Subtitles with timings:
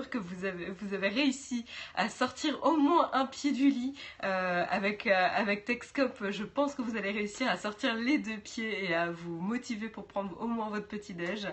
[0.00, 1.64] sûr que vous avez, vous avez réussi
[1.94, 3.94] à sortir au moins un pied du lit
[4.24, 6.30] euh, avec, euh, avec Texcope.
[6.30, 9.88] Je pense que vous allez réussir à sortir les deux pieds et à vous motiver
[9.88, 11.46] pour prendre au moins votre petit déj.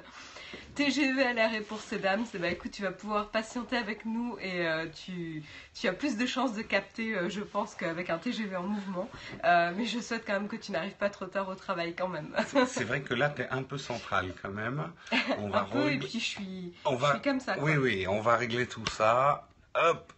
[0.76, 4.38] TGV à l'arrêt pour ces dames, c'est bah écoute, tu vas pouvoir patienter avec nous
[4.40, 5.44] et euh, tu,
[5.74, 9.10] tu as plus de chances de capter, euh, je pense, qu'avec un TGV en mouvement.
[9.44, 12.30] Mais je souhaite quand même que tu n'arrives pas trop tard au travail quand même.
[12.68, 14.84] C'est vrai que là, tu es un peu central quand même.
[15.40, 17.56] On un peu, et puis je suis, on je va- suis comme ça.
[17.56, 17.64] quoi.
[17.64, 19.48] Oui, oui, on va régler tout ça.
[19.76, 20.14] Hop.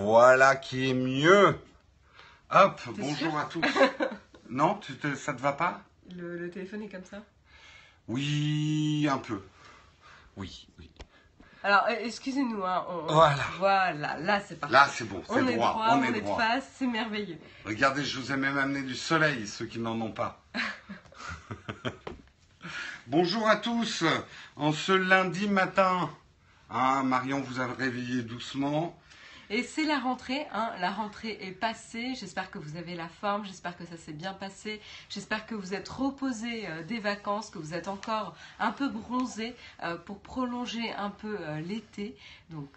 [0.00, 1.58] Voilà qui est mieux.
[2.50, 3.62] Hop, bonjour à tous.
[4.48, 5.80] non, tu te- ça te va pas?
[6.14, 7.18] Le, le téléphone est comme ça?
[8.06, 9.40] Oui, un peu.
[10.36, 10.90] Oui, oui.
[11.62, 13.42] Alors, euh, excusez-nous, hein, on- Voilà.
[13.58, 14.72] Voilà, là c'est parti.
[14.72, 16.86] Là, c'est bon, c'est on est droit, droit, on, on, est est de face, c'est
[16.86, 17.38] merveilleux.
[17.64, 20.42] Regardez, je vous ai même amené du soleil, ceux qui n'en ont pas.
[23.06, 24.02] Bonjour à tous,
[24.56, 26.08] en ce lundi matin.
[26.70, 28.98] Hein, Marion vous a réveillé doucement.
[29.50, 33.44] Et c'est la rentrée, hein, la rentrée est passée, j'espère que vous avez la forme,
[33.44, 37.58] j'espère que ça s'est bien passé, j'espère que vous êtes reposé euh, des vacances, que
[37.58, 42.16] vous êtes encore un peu bronzé euh, pour prolonger un peu euh, l'été.
[42.50, 42.70] Donc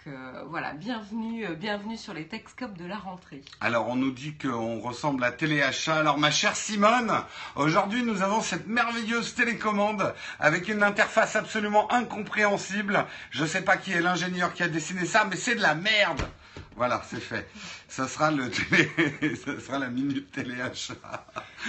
[0.50, 3.44] voilà, bienvenue, bienvenue sur les Texcopes de la rentrée.
[3.60, 5.98] Alors on nous dit qu'on ressemble à Téléachat.
[5.98, 7.12] Alors ma chère Simone,
[7.56, 13.06] aujourd'hui nous avons cette merveilleuse télécommande avec une interface absolument incompréhensible.
[13.30, 15.76] Je ne sais pas qui est l'ingénieur qui a dessiné ça, mais c'est de la
[15.76, 16.28] merde.
[16.76, 17.50] Voilà, c'est fait.
[17.88, 19.36] Ça sera le télé...
[19.36, 20.96] ça sera la minute téléachat.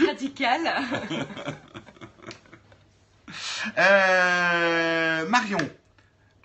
[0.07, 0.61] Radical
[3.77, 5.59] Euh, Marion,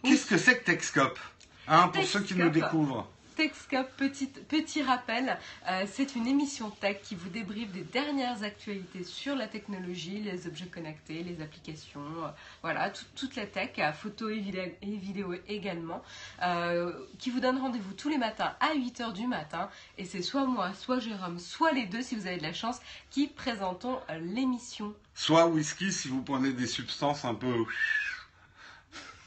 [0.03, 1.19] qu'est-ce que c'est que Texcope
[1.67, 3.07] hein, Pour ceux qui nous découvrent?
[3.35, 5.37] Texcope, petit, petit rappel,
[5.69, 10.47] euh, c'est une émission tech qui vous débriefe des dernières actualités sur la technologie, les
[10.47, 12.27] objets connectés, les applications, euh,
[12.61, 16.01] voilà, tout- toute la tech, photo et, vidé- et vidéo également,
[16.43, 19.69] euh, qui vous donne rendez-vous tous les matins à 8h du matin.
[19.97, 22.77] Et c'est soit moi, soit Jérôme, soit les deux, si vous avez de la chance,
[23.09, 24.93] qui présentons l'émission.
[25.15, 27.53] Soit whisky si vous prenez des substances un peu...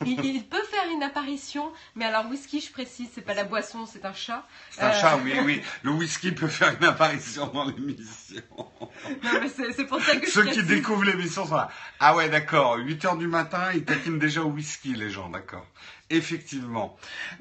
[0.05, 3.87] Il, il peut faire une apparition, mais alors whisky, je précise, c'est pas la boisson,
[3.87, 4.47] c'est un chat.
[4.71, 5.63] C'est un Euh, chat, oui, oui.
[5.83, 8.43] Le whisky peut faire une apparition dans l'émission.
[8.57, 11.71] Non, mais c'est pour ça que je Ceux qui découvrent l'émission sont là.
[12.01, 12.77] Ah ouais, d'accord.
[12.79, 15.67] 8 heures du matin, ils taquinent déjà au whisky, les gens, d'accord.
[16.09, 16.97] Effectivement.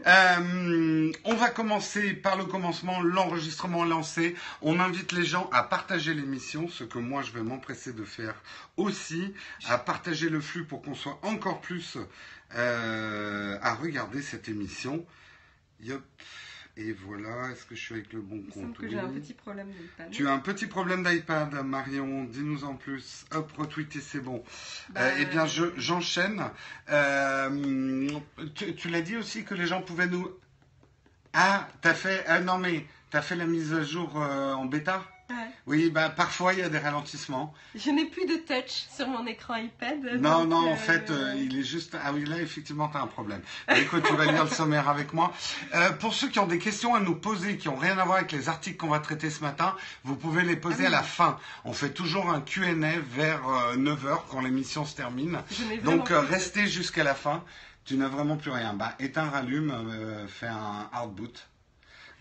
[0.08, 4.36] Euh, on va commencer par le commencement, l'enregistrement lancé.
[4.64, 8.34] On invite les gens à partager l'émission, ce que moi je vais m'empresser de faire
[8.78, 9.34] aussi,
[9.70, 11.98] à partager le flux pour qu'on soit encore plus
[12.56, 15.06] euh, à regarder cette émission.
[15.82, 16.04] Yop.
[16.78, 19.00] Et voilà, est-ce que je suis avec le bon Il me semble compte que j'ai
[19.00, 20.12] un petit problème d'iPad.
[20.12, 22.26] Tu as un petit problème d'iPad, Marion.
[22.26, 23.24] Dis-nous en plus.
[23.34, 24.44] Hop, retweeter, c'est bon.
[24.90, 26.44] Bah, Euh, eh bien, je- j'enchaîne.
[26.90, 28.10] Euh,
[28.56, 30.30] tu tu l'as dit aussi que les gens pouvaient nous.
[31.32, 32.26] Ah, t'as fait.
[32.28, 35.06] ah, non, mais t'as fait la mise à jour euh, en bêta?
[35.68, 37.52] Oui, bah parfois il y a des ralentissements.
[37.74, 40.22] Je n'ai plus de touch sur mon écran iPad.
[40.22, 41.98] Non, non, en euh, fait, euh, il est juste.
[42.04, 43.42] Ah oui, là, effectivement, tu as un problème.
[43.68, 45.34] Bah, écoute, tu vas lire le sommaire avec moi.
[45.74, 48.18] Euh, pour ceux qui ont des questions à nous poser, qui n'ont rien à voir
[48.18, 50.94] avec les articles qu'on va traiter ce matin, vous pouvez les poser Ah oui.
[50.94, 51.40] à la fin.
[51.64, 52.74] On fait toujours un QA
[53.10, 53.42] vers
[53.76, 55.40] 9h quand l'émission se termine.
[55.50, 57.44] je n'ai Donc, restez jusqu'à la fin.
[57.86, 58.74] Tu n'as vraiment plus rien.
[58.74, 61.48] Bah, éteins, rallume, fais un hard boot.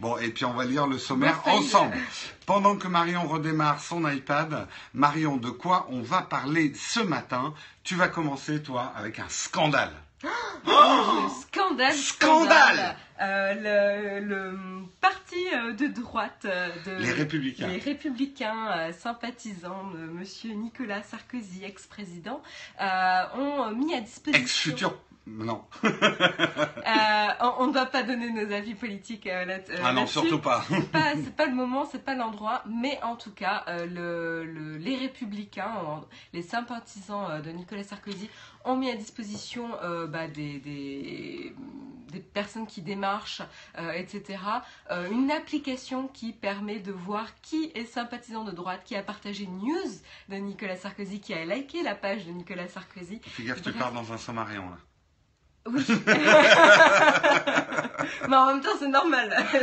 [0.04, 1.96] Bon, et puis on va lire le sommaire ensemble.
[2.44, 7.54] Pendant que Marion redémarre son iPad, Marion, de quoi on va parler ce matin
[7.84, 9.92] Tu vas commencer, toi, avec un scandale.
[10.22, 14.58] Le scandale, Scandale Euh, le, le
[15.00, 17.68] parti euh, de droite euh, de Les Républicains.
[17.68, 22.42] les républicains euh, sympathisants de Monsieur Nicolas Sarkozy, ex-président,
[22.82, 24.42] euh, ont mis à disposition.
[24.42, 24.94] Ex-futur.
[25.26, 25.64] Non.
[26.86, 30.38] Euh, on, ne doit pas donner nos avis politiques euh, là- euh, ah non, surtout
[30.38, 30.62] pas.
[30.68, 34.76] c'est pas, pas le moment, c'est pas l'endroit, mais en tout cas, euh, le, le-
[34.76, 35.72] les républicains,
[36.34, 38.28] les sympathisants euh, de Nicolas Sarkozy
[38.66, 39.70] ont mis à disposition
[40.08, 41.54] bah, des, des,
[42.12, 43.42] des personnes qui démarchent,
[43.94, 44.38] etc.,
[45.10, 49.58] une application qui permet de voir qui est sympathisant de droite, qui a partagé une
[49.58, 49.90] news
[50.28, 53.20] de Nicolas Sarkozy, qui a liké la page de Nicolas Sarkozy.
[53.22, 53.78] Fais gaffe, tu Bref.
[53.82, 54.76] pars dans un sommarion, là.
[55.66, 55.82] Oui.
[58.28, 59.34] mais en même temps, c'est normal.
[59.52, 59.60] Oui,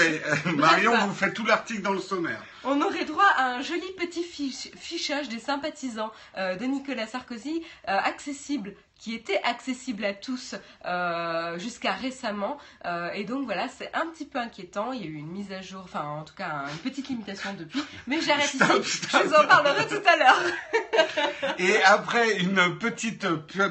[0.00, 0.20] oui.
[0.56, 1.04] Marion Bref.
[1.06, 2.42] vous fait tout l'article dans le sommaire.
[2.64, 7.62] On aurait droit à un joli petit fiche- fichage des sympathisants euh, de Nicolas Sarkozy,
[7.88, 10.54] euh, accessible, qui était accessible à tous
[10.84, 12.56] euh, jusqu'à récemment.
[12.84, 14.92] Euh, et donc voilà, c'est un petit peu inquiétant.
[14.92, 17.52] Il y a eu une mise à jour, enfin en tout cas une petite limitation
[17.58, 17.82] depuis.
[18.06, 18.60] Mais j'arrête ici.
[18.60, 21.54] Je vous en parlerai tout à l'heure.
[21.58, 23.26] et après une petite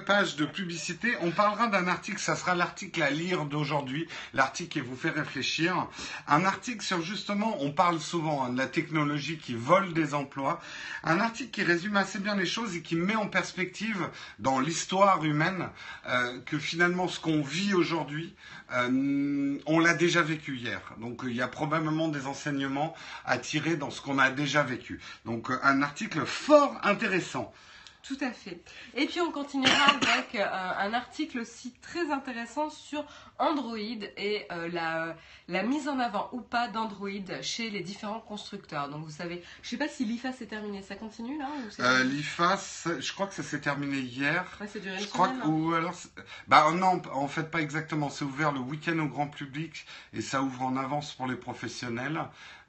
[0.05, 2.19] page de publicité, on parlera d'un article.
[2.19, 5.87] Ça sera l'article à lire d'aujourd'hui, l'article qui vous fait réfléchir.
[6.27, 10.59] Un article sur justement, on parle souvent hein, de la technologie qui vole des emplois.
[11.05, 15.20] Un article qui résume assez bien les choses et qui met en perspective dans l'histoire
[15.23, 15.69] humaine
[16.07, 18.35] euh, que finalement ce qu'on vit aujourd'hui,
[18.73, 20.81] euh, on l'a déjà vécu hier.
[20.99, 22.93] Donc il y a probablement des enseignements
[23.25, 24.99] à tirer dans ce qu'on a déjà vécu.
[25.25, 27.53] Donc un article fort intéressant.
[28.03, 28.59] Tout à fait.
[28.95, 33.05] Et puis on continuera avec euh, un article aussi très intéressant sur
[33.41, 35.15] Android et euh, la,
[35.47, 37.09] la, mise en avant ou pas d'Android
[37.41, 38.87] chez les différents constructeurs.
[38.89, 41.47] Donc vous savez, je ne sais pas si l'IFA s'est terminé, ça continue là
[41.79, 42.57] euh, L'IFA,
[42.99, 44.45] je crois que ça s'est terminé hier.
[44.61, 45.95] Ouais, c'est duré je crois que, ou alors,
[46.47, 48.09] bah non, en fait pas exactement.
[48.09, 52.21] C'est ouvert le week-end au grand public et ça ouvre en avance pour les professionnels.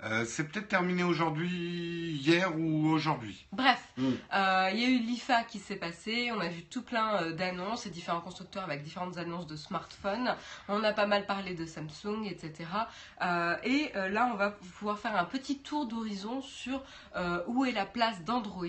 [0.04, 3.46] Euh, c'est peut-être terminé aujourd'hui, hier ou aujourd'hui.
[3.52, 4.08] Bref, mm.
[4.34, 7.86] euh, il y a eu l'IFA qui s'est passé, on a vu tout plein d'annonces
[7.86, 10.34] et différents constructeurs avec différentes annonces de smartphones.
[10.68, 12.68] On a pas mal parlé de Samsung, etc.
[13.64, 16.82] et là, on va pouvoir faire un petit tour d'horizon sur
[17.46, 18.66] où est la place d'Android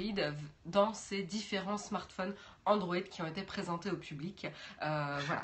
[0.65, 2.33] dans ces différents smartphones
[2.65, 4.47] Android qui ont été présentés au public.
[4.81, 5.19] Euh,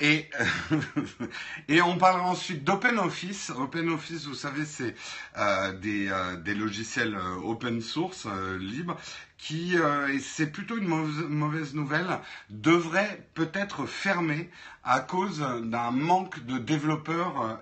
[1.68, 3.50] et, on parlera ensuite d'OpenOffice.
[3.50, 4.94] OpenOffice, vous savez, c'est
[5.36, 8.26] euh, euh, des, logiciels open source,
[8.58, 8.96] libres,
[9.40, 12.18] qui, et c'est plutôt une mauvaise, nouvelle,
[12.50, 14.50] devrait peut-être fermer
[14.84, 17.58] à cause d'un manque de développeurs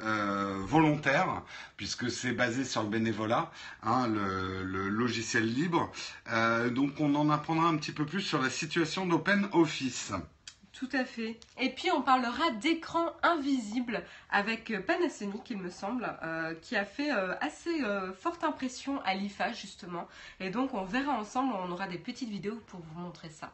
[0.66, 1.42] volontaires,
[1.76, 3.50] puisque c'est basé sur le bénévolat,
[3.84, 5.92] hein, le, logiciel libre.
[6.70, 10.12] donc on en apprendra un petit peu plus sur la situation d'Open Office.
[10.78, 11.36] Tout à fait.
[11.58, 17.10] Et puis on parlera d'écran invisible avec Panasonic, il me semble, euh, qui a fait
[17.10, 20.06] euh, assez euh, forte impression à l'IFA justement.
[20.38, 23.52] Et donc on verra ensemble, on aura des petites vidéos pour vous montrer ça.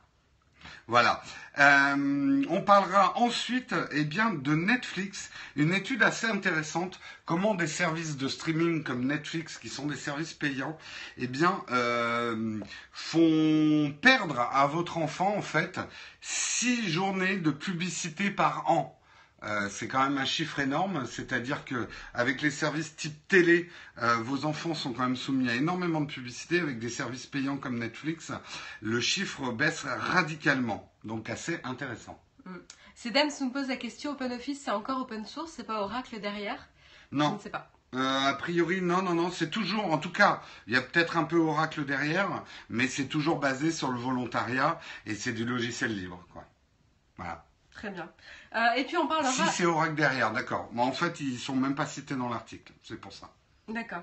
[0.87, 1.23] Voilà.
[1.59, 8.17] Euh, on parlera ensuite eh bien, de Netflix, une étude assez intéressante, comment des services
[8.17, 10.77] de streaming comme Netflix, qui sont des services payants,
[11.17, 12.59] eh bien, euh,
[12.93, 15.79] font perdre à votre enfant, en fait,
[16.21, 18.99] six journées de publicité par an.
[19.45, 23.71] Euh, c'est quand même un chiffre énorme, c'est-à-dire que avec les services type télé,
[24.03, 26.61] euh, vos enfants sont quand même soumis à énormément de publicité.
[26.61, 28.33] Avec des services payants comme Netflix,
[28.81, 32.21] le chiffre baisse radicalement, donc assez intéressant.
[32.47, 32.57] Mm.
[32.95, 36.69] Sedem nous pose la question OpenOffice, c'est encore open source, c'est pas Oracle derrière?
[37.11, 37.31] Non.
[37.31, 37.71] Je ne sais pas.
[37.95, 41.17] Euh, a priori, non, non, non, c'est toujours, en tout cas, il y a peut-être
[41.17, 45.97] un peu Oracle derrière, mais c'est toujours basé sur le volontariat et c'est du logiciel
[45.97, 46.45] libre, quoi.
[47.17, 47.45] Voilà.
[47.71, 48.11] Très bien.
[48.55, 49.33] Euh, et puis on parlera.
[49.33, 50.69] Si c'est Oracle derrière, d'accord.
[50.73, 52.73] Mais en fait, ils sont même pas cités dans l'article.
[52.83, 53.29] C'est pour ça.
[53.69, 54.03] D'accord.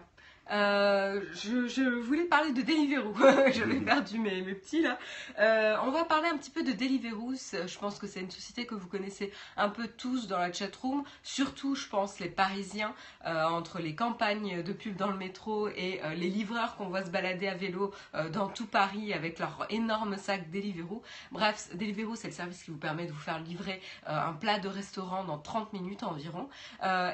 [0.49, 3.13] Euh, je, voulais parler de Deliveroo.
[3.53, 4.97] J'avais perdu mes, mes, petits là.
[5.39, 7.33] Euh, on va parler un petit peu de Deliveroo.
[7.35, 11.03] Je pense que c'est une société que vous connaissez un peu tous dans la chatroom.
[11.23, 12.93] Surtout, je pense, les Parisiens,
[13.25, 17.11] euh, entre les campagnes de pub dans le métro et les livreurs qu'on voit se
[17.11, 17.91] balader à vélo
[18.31, 21.01] dans tout Paris avec leur énorme sac Deliveroo.
[21.31, 24.67] Bref, Deliveroo, c'est le service qui vous permet de vous faire livrer un plat de
[24.67, 26.49] restaurant dans 30 minutes environ.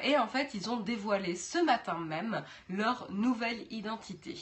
[0.02, 4.36] et en fait, ils ont dévoilé ce matin même leur nouvelle identité.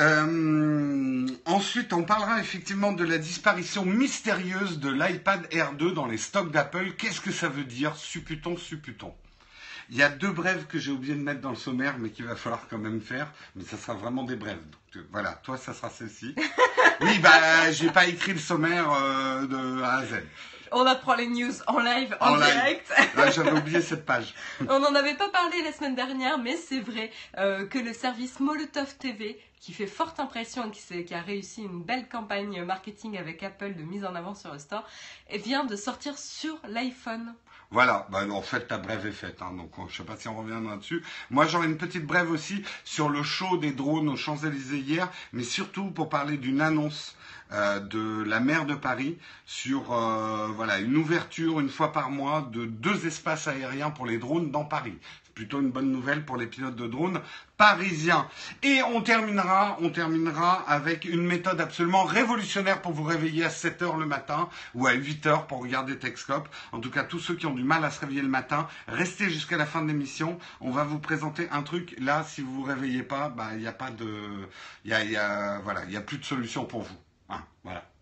[0.00, 6.50] Euh, ensuite, on parlera effectivement de la disparition mystérieuse de l'iPad R2 dans les stocks
[6.50, 6.92] d'Apple.
[6.98, 9.14] Qu'est-ce que ça veut dire Supputons, supputons.
[9.90, 12.24] Il y a deux brèves que j'ai oublié de mettre dans le sommaire, mais qu'il
[12.24, 13.30] va falloir quand même faire.
[13.54, 14.56] Mais ça sera vraiment des brèves.
[14.56, 16.34] Donc, euh, voilà, toi, ça sera celle-ci.
[17.02, 20.14] oui, bah, j'ai pas écrit le sommaire euh, de A à Z
[20.74, 22.92] on apprend les news en live, en, direct.
[23.34, 24.34] J'avais oublié cette page.
[24.68, 28.40] on n'en avait pas parlé la semaine dernière, mais c'est vrai euh, que le service
[28.40, 33.42] Molotov TV, qui fait forte impression et qui, a réussi une belle campagne marketing avec
[33.42, 34.86] Apple de mise en avant sur le store,
[35.32, 37.34] vient de sortir sur l'iPhone.
[37.70, 40.28] Voilà, bah, en fait, ta brève est faite, hein, donc je ne sais pas si
[40.28, 41.02] on reviendra dessus.
[41.30, 45.44] Moi, j'aurais une petite brève aussi sur le show des drones aux Champs-Élysées hier, mais
[45.44, 47.16] surtout pour parler d'une annonce
[47.52, 49.16] euh, de la maire de Paris
[49.46, 54.18] sur euh, voilà une ouverture une fois par mois de deux espaces aériens pour les
[54.18, 54.96] drones dans Paris.
[55.24, 57.20] C'est plutôt une bonne nouvelle pour les pilotes de drones
[57.64, 58.28] parisiens.
[58.62, 63.80] Et on terminera, on terminera avec une méthode absolument révolutionnaire pour vous réveiller à 7
[63.80, 66.46] heures le matin ou à 8 heures pour regarder Texcope.
[66.72, 69.30] En tout cas, tous ceux qui ont du mal à se réveiller le matin, restez
[69.30, 70.38] jusqu'à la fin de l'émission.
[70.60, 71.96] On va vous présenter un truc.
[71.98, 74.46] Là, si vous vous réveillez pas, il n'y a pas de,
[74.84, 74.92] il
[75.64, 76.96] voilà, il y a plus de solution pour vous.
[77.30, 77.93] Ah, voilà.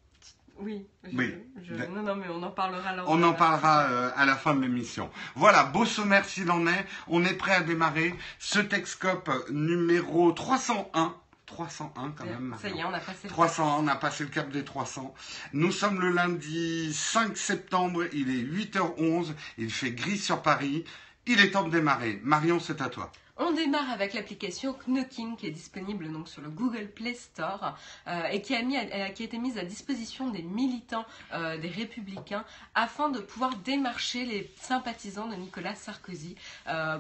[0.59, 0.87] Oui.
[1.05, 1.35] je- Oui.
[1.63, 4.61] je- Non, non, mais on en parlera On en parlera euh, à la fin de
[4.63, 5.11] l'émission.
[5.35, 6.87] Voilà, beau sommaire s'il en est.
[7.09, 11.15] On est prêt à démarrer ce Texcope numéro 301.
[11.47, 12.57] 301 quand même.
[12.63, 15.13] Ça y est, on a passé le 300, on a passé le cap des 300.
[15.53, 20.85] Nous sommes le lundi 5 septembre, il est 8h11, il fait gris sur Paris.
[21.27, 22.21] Il est temps de démarrer.
[22.25, 23.13] Marion, c'est à toi.
[23.45, 28.27] On démarre avec l'application Knockin qui est disponible donc sur le Google Play Store euh,
[28.29, 32.45] et euh, qui a été mise à disposition des militants euh, des Républicains
[32.77, 36.37] afin de pouvoir démarcher les sympathisants de Nicolas Sarkozy,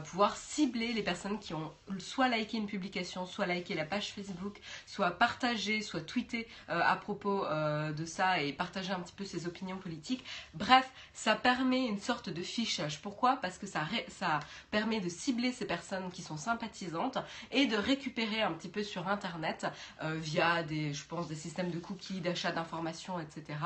[0.04, 4.58] pouvoir cibler les personnes qui ont soit liké une publication, soit liké la page Facebook,
[4.84, 9.78] soit partagé, soit tweeté à propos de ça et partager un petit peu ses opinions
[9.78, 10.24] politiques.
[10.54, 13.00] Bref, ça permet une sorte de fichage.
[13.00, 13.36] Pourquoi?
[13.36, 13.86] Parce que ça
[14.70, 17.18] permet de cibler ces personnes qui sont sympathisantes
[17.50, 19.66] et de récupérer un petit peu sur Internet
[20.02, 23.58] euh, via des, je pense, des systèmes de cookies, d'achat d'informations, etc.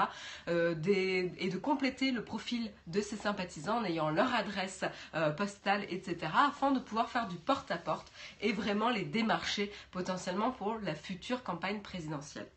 [0.48, 5.30] euh, des- et de compléter le profil de ces sympathisants en ayant leur adresse euh,
[5.30, 6.16] postale, etc.
[6.48, 11.80] afin de pouvoir faire du porte-à-porte et vraiment les démarcher potentiellement pour la future campagne
[11.80, 12.48] présidentielle.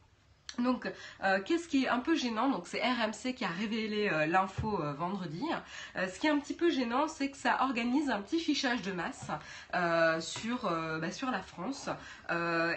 [0.60, 0.92] Donc,
[1.24, 2.50] euh, qu'est-ce qui est un peu gênant?
[2.50, 5.44] Donc, c'est RMC qui a révélé euh, l'info euh, vendredi.
[5.96, 8.92] Ce qui est un petit peu gênant, c'est que ça organise un petit fichage de
[8.92, 9.28] masse
[10.22, 11.90] sur, bah, sur la France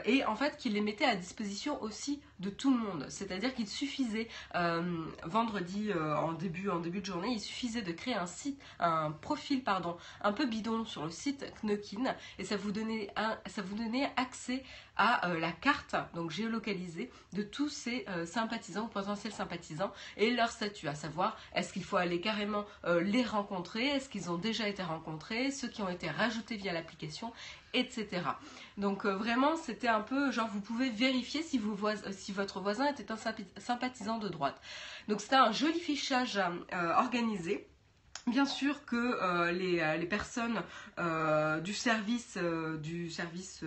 [0.05, 3.07] et en fait qu'il les mettait à disposition aussi de tout le monde.
[3.09, 4.29] C'est-à-dire qu'il suffisait
[5.25, 9.63] vendredi en début en début de journée, il suffisait de créer un site, un profil
[9.63, 13.77] pardon, un peu bidon sur le site Knockin et ça vous donnait un, ça vous
[13.77, 14.65] donnait accès
[14.97, 20.51] à la carte donc géolocalisée de tous ces euh, sympathisants ou potentiels sympathisants et leur
[20.51, 24.69] statut, à savoir est-ce qu'il faut aller carrément euh, les rencontrer, est-ce qu'ils ont déjà
[24.69, 27.33] été rencontrés, ceux qui ont été rajoutés via l'application,
[27.75, 28.23] etc.
[28.77, 32.61] Donc euh, vraiment c'était un peu genre vous pouvez vérifier si, vous vois- si votre
[32.61, 33.19] voisin était un
[33.59, 34.61] sympathisant de droite.
[35.09, 37.67] Donc c'était un joli fichage euh, organisé.
[38.29, 40.63] Bien sûr que les, personnes
[41.65, 42.39] du service,
[42.81, 43.65] du service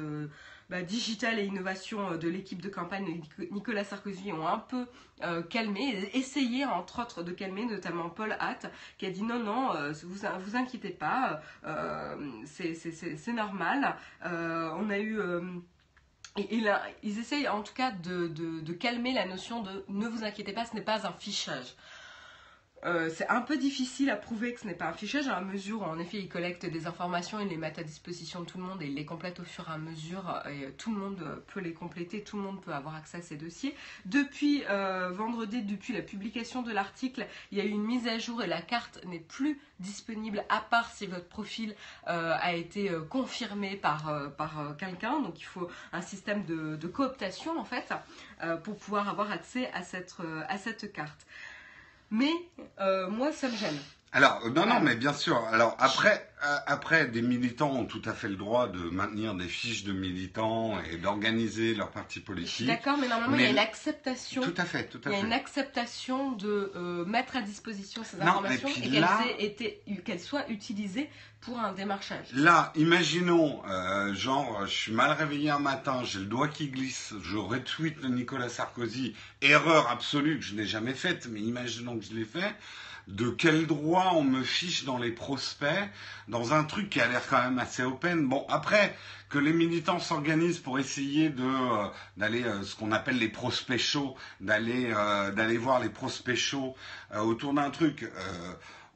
[0.70, 4.88] bah, digital et innovation euh, de l'équipe de campagne Nicolas Sarkozy ont un peu
[5.24, 9.76] euh, calmé, essayé entre autres de calmer, notamment Paul Hatt, qui a dit non, non,
[9.76, 11.42] euh, vous vous inquiétez pas,
[12.46, 13.96] c'est- normal.
[14.24, 15.20] On a eu.
[16.38, 20.74] ils essayent en tout cas de calmer la notion de ne vous inquiétez pas, ce
[20.76, 21.76] n'est pas un fichage.
[22.84, 25.82] Euh, c'est un peu difficile à prouver que ce n'est pas un fichage à mesure
[25.84, 28.82] en effet ils collectent des informations, ils les mettent à disposition de tout le monde
[28.82, 31.74] et ils les complètent au fur et à mesure et tout le monde peut les
[31.74, 33.76] compléter, tout le monde peut avoir accès à ces dossiers.
[34.06, 38.20] Depuis euh, vendredi, depuis la publication de l'article, il y a eu une mise à
[38.20, 41.76] jour et la carte n'est plus disponible à part si votre profil
[42.08, 45.20] euh, a été euh, confirmé par, euh, euh, quelqu'un.
[45.22, 47.92] Donc il faut un système de, cooptation en fait
[48.44, 51.26] euh, pour pouvoir avoir accès euh, à cette carte.
[52.16, 52.32] Mais
[52.80, 53.78] euh, moi, ça me gêne.
[54.16, 54.80] Alors, euh, non, non, Voilà.
[54.80, 55.38] mais bien sûr.
[55.52, 59.50] Alors, après, euh, après, des militants ont tout à fait le droit de maintenir des
[59.50, 62.66] fiches de militants et d'organiser leur parti politique.
[62.66, 64.42] d'accord, mais normalement, il y a une acceptation.
[64.42, 68.06] Tout à fait, tout à Il y a une acceptation de euh, mettre à disposition
[68.06, 71.10] ces Non, informations et qu'elles là- soient utilisées
[71.42, 72.28] pour un démarchage.
[72.34, 77.14] Là, imaginons, euh, genre, je suis mal réveillé un matin, j'ai le doigt qui glisse,
[77.22, 82.06] je retweet le Nicolas Sarkozy, erreur absolue que je n'ai jamais faite, mais imaginons que
[82.06, 82.56] je l'ai fait.
[83.08, 85.90] De quel droit on me fiche dans les prospects,
[86.28, 88.96] dans un truc qui a l'air quand même assez open Bon, après,
[89.30, 93.78] que les militants s'organisent pour essayer de euh, d'aller euh, ce qu'on appelle les prospects
[93.78, 96.76] chauds, d'aller euh, d'aller voir les prospects chauds
[97.14, 98.10] euh, autour d'un truc.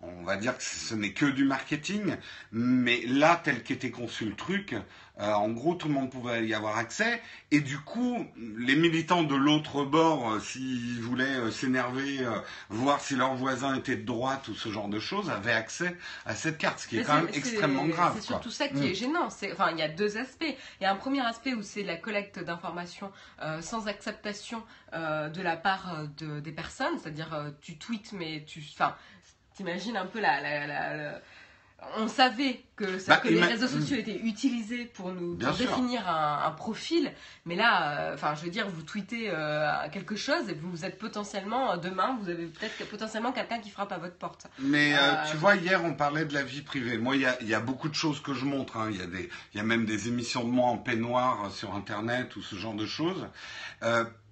[0.01, 2.15] On va dire que ce n'est que du marketing,
[2.51, 4.73] mais là, tel qu'était conçu le truc,
[5.19, 7.21] euh, en gros, tout le monde pouvait y avoir accès.
[7.51, 8.25] Et du coup,
[8.57, 12.39] les militants de l'autre bord, euh, s'ils voulaient euh, s'énerver, euh,
[12.69, 16.33] voir si leur voisin était de droite ou ce genre de choses, avaient accès à
[16.35, 18.13] cette carte, ce qui est quand même extrêmement grave.
[18.15, 18.83] C'est surtout ça qui Mm.
[18.83, 19.29] est gênant.
[19.29, 20.45] C'est- Enfin, il y a deux aspects.
[20.79, 24.63] Il y a un premier aspect où c'est la collecte d'informations euh, sans acceptation
[24.93, 28.95] euh, de la part de- des personnes, c'est-à-dire euh, tu tweets mais tu, enfin,
[29.59, 31.21] t'imagines un peu la, la- la- la-
[31.97, 36.07] On savait que, ça, Bah, que les réseaux sociaux étaient utilisés pour nous pour définir
[36.09, 37.11] un, un profil,
[37.45, 40.97] mais là, euh, enfin, je veux dire, vous tweetez euh, quelque chose et vous êtes
[40.97, 44.47] potentiellement euh, demain, vous avez peut-être potentiellement quelqu'un qui frappe à votre porte.
[44.59, 46.97] Mais euh, tu vois, hier, on parlait de la vie privée.
[46.97, 48.75] Moi, il y a, il y a beaucoup de choses que je montre.
[48.77, 48.89] hein.
[48.91, 51.75] Il y, a des- il y a même des émissions de moi en peignoir sur
[51.75, 53.25] Internet ou ce genre de choses.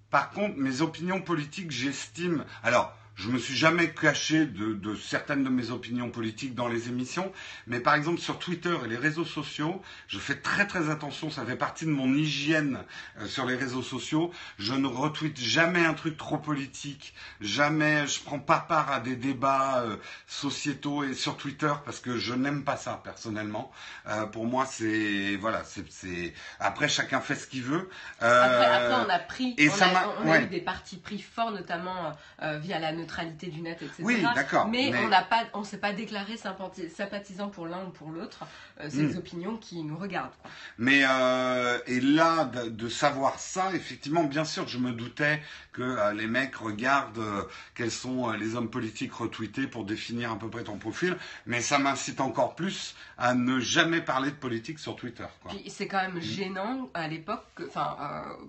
[0.09, 2.45] Par contre, mes opinions politiques, j'estime...
[2.63, 7.31] Alors, je me suis jamais caché de, certaines de mes opinions politiques dans les émissions,
[7.65, 11.43] mais par exemple sur Twitter et les réseaux sociaux, je fais très très attention, ça
[11.43, 12.79] fait partie de mon hygiène
[13.19, 14.31] euh, sur les réseaux sociaux.
[14.59, 19.15] Je ne retweete jamais un truc trop politique, jamais, je prends pas part à des
[19.15, 19.97] débats euh,
[20.27, 23.71] sociétaux et sur Twitter parce que je n'aime pas ça personnellement.
[24.07, 27.89] Euh, pour moi, c'est voilà, c'est après chacun fait ce qu'il veut.
[28.19, 32.15] Après, on a pris, et on, a, on a eu des partis pris forts, notamment
[32.39, 34.03] via la neutralité du net, etc.
[34.03, 34.67] Oui, d'accord.
[34.67, 38.45] Mais, on n'a pas, on s'est pas déclaré sympathisant pour l'un ou pour l'autre.
[38.79, 39.17] Euh, c'est des hmm.
[39.17, 40.33] opinions qui nous regardent.
[40.77, 46.13] Mais euh, et là, de, savoir ça, effectivement, bien sûr, je me doutais que euh,
[46.13, 50.77] les mecs regardent quels sont les hommes politiques retweetés pour définir à peu près ton
[50.77, 51.17] profil.
[51.45, 55.25] Mais ça m'incite encore plus à ne jamais parler de politique sur Twitter.
[55.67, 57.95] C'est quand même gênant à l'époque, enfin,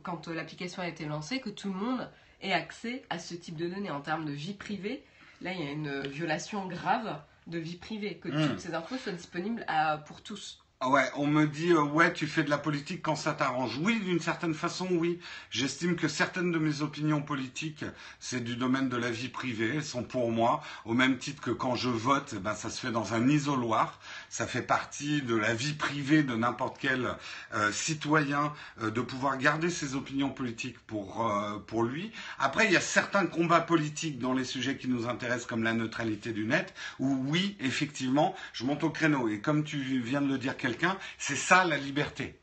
[0.02, 2.08] quand l'application a été lancée, que tout le monde
[2.40, 5.04] ait accès à ce type de données en termes de vie privée.
[5.40, 8.48] Là, il y a une violation grave de vie privée, que hmm.
[8.48, 9.64] toutes ces infos soient disponibles
[10.06, 10.62] pour tous.
[10.80, 13.76] Ah ouais, on me dit euh, ouais, tu fais de la politique quand ça t'arrange.
[13.82, 15.18] Oui, d'une certaine façon, oui.
[15.50, 17.84] J'estime que certaines de mes opinions politiques,
[18.20, 21.50] c'est du domaine de la vie privée, elles sont pour moi, au même titre que
[21.50, 23.98] quand je vote, eh ben ça se fait dans un isoloir.
[24.28, 27.08] Ça fait partie de la vie privée de n'importe quel
[27.54, 31.28] euh, citoyen euh, de pouvoir garder ses opinions politiques pour
[31.66, 32.12] pour lui.
[32.38, 35.72] Après, il y a certains combats politiques dans les sujets qui nous intéressent, comme la
[35.72, 39.28] neutralité du net, où oui, effectivement, je monte au créneau.
[39.28, 40.56] Et comme tu viens de le dire
[41.18, 42.38] c'est ça la liberté,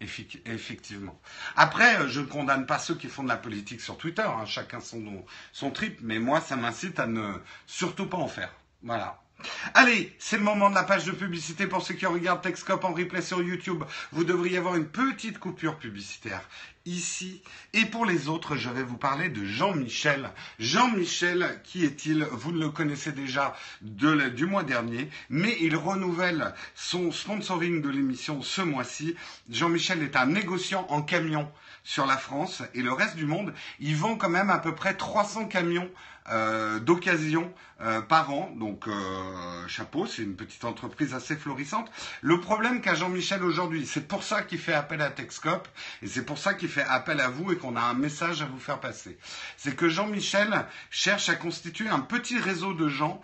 [0.45, 1.19] effectivement.
[1.55, 4.45] Après, euh, je ne condamne pas ceux qui font de la politique sur Twitter, hein,
[4.45, 7.33] chacun son, son trip, mais moi, ça m'incite à ne
[7.65, 8.53] surtout pas en faire.
[8.83, 9.24] Voilà.
[9.73, 12.93] Allez, c'est le moment de la page de publicité pour ceux qui regardent Texcop en
[12.93, 13.83] replay sur YouTube.
[14.11, 16.41] Vous devriez avoir une petite coupure publicitaire
[16.85, 17.41] ici.
[17.73, 20.29] Et pour les autres, je vais vous parler de Jean-Michel.
[20.59, 22.23] Jean-Michel, qui est-il?
[22.31, 28.61] Vous le connaissez déjà du mois dernier, mais il renouvelle son sponsoring de l'émission ce
[28.61, 29.15] mois-ci.
[29.49, 31.51] Jean-Michel est un négociant en camion
[31.83, 33.53] sur la France et le reste du monde.
[33.79, 35.89] Il vend quand même à peu près 300 camions
[36.31, 38.51] euh, d'occasion euh, par an.
[38.57, 41.91] Donc euh, chapeau, c'est une petite entreprise assez florissante.
[42.21, 45.67] Le problème qu'a Jean-Michel aujourd'hui, c'est pour ça qu'il fait appel à Texcop
[46.01, 48.45] et c'est pour ça qu'il fait appel à vous et qu'on a un message à
[48.45, 49.19] vous faire passer.
[49.55, 53.21] C'est que Jean-Michel cherche à constituer un petit réseau de gens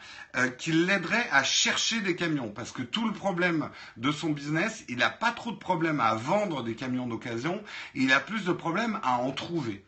[0.60, 4.98] qui l'aideraient à chercher des camions parce que tout le problème de son business, il
[4.98, 7.64] n'a pas trop de problèmes à vendre des camions d'occasion,
[7.96, 9.84] il a plus de problèmes à en trouver.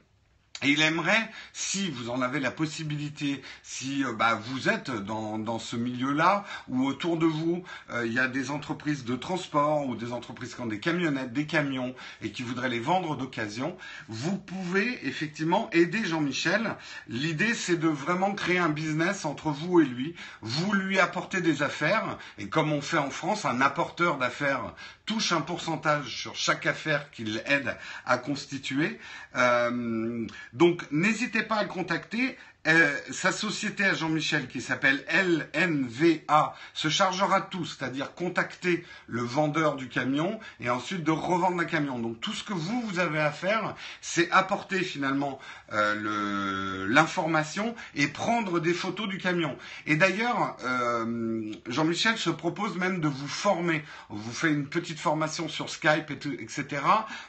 [0.63, 5.37] Et il aimerait, si vous en avez la possibilité, si euh, bah, vous êtes dans,
[5.37, 9.85] dans ce milieu-là, ou autour de vous, euh, il y a des entreprises de transport
[9.85, 13.77] ou des entreprises qui ont des camionnettes, des camions, et qui voudraient les vendre d'occasion,
[14.07, 16.75] vous pouvez effectivement aider Jean-Michel.
[17.09, 20.15] L'idée, c'est de vraiment créer un business entre vous et lui.
[20.41, 24.73] Vous lui apportez des affaires, et comme on fait en France, un apporteur d'affaires
[25.05, 28.99] touche un pourcentage sur chaque affaire qu'il aide à constituer.
[29.35, 32.37] Euh, donc n'hésitez pas à le contacter.
[32.65, 39.75] Euh, sa société à Jean-Michel qui s'appelle LNVA se chargera tout, c'est-à-dire contacter le vendeur
[39.75, 41.99] du camion et ensuite de revendre le camion.
[41.99, 45.39] Donc tout ce que vous, vous avez à faire, c'est apporter finalement
[45.73, 49.57] euh, l'information et prendre des photos du camion.
[49.85, 53.83] Et d'ailleurs, euh, Jean-Michel se propose même de vous former.
[54.09, 56.81] On vous fait une petite formation sur Skype, et etc.,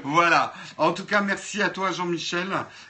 [0.03, 0.51] voilà.
[0.77, 2.47] En tout cas, merci à toi, Jean-Michel.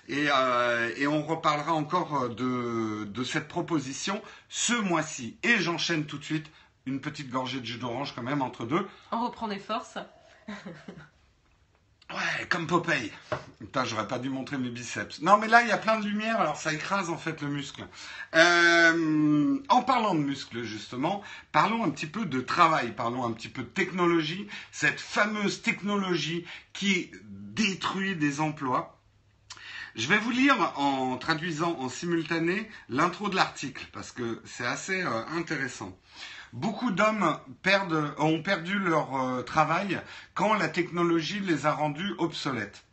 [0.07, 5.35] Et, euh, on reparlera encore de, de cette proposition ce mois-ci.
[5.43, 6.49] Et j'enchaîne tout de suite
[6.85, 8.87] une petite gorgée de jus d'orange quand même entre deux.
[9.11, 9.97] On reprend des forces.
[12.09, 13.11] Ouais, comme Popeye.
[13.59, 15.21] Putain, j'aurais pas dû montrer mes biceps.
[15.21, 17.49] Non, mais là, il y a plein de lumière, alors ça écrase en fait le
[17.49, 17.85] muscle.
[18.33, 23.49] Euh, en parlant de muscles, justement, parlons un petit peu de travail, parlons un petit
[23.49, 28.97] peu de technologie, cette fameuse technologie qui détruit des emplois.
[29.95, 35.01] Je vais vous lire en traduisant en simultané l'intro de l'article, parce que c'est assez
[35.01, 35.97] euh, intéressant.
[36.53, 37.37] Beaucoup d'hommes
[38.19, 39.99] ont perdu leur euh, travail
[40.33, 42.83] quand la technologie les a rendus obsolètes.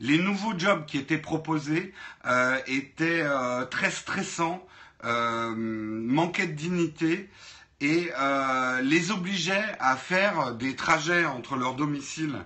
[0.00, 1.92] Les nouveaux jobs qui étaient proposés
[2.26, 4.64] euh, étaient euh, très stressants,
[5.04, 7.28] manquaient de dignité
[7.82, 8.10] et
[8.82, 12.36] les obligeaient à faire des trajets entre leur domicile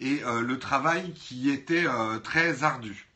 [0.00, 1.84] et le travail qui était
[2.24, 3.07] très ardu.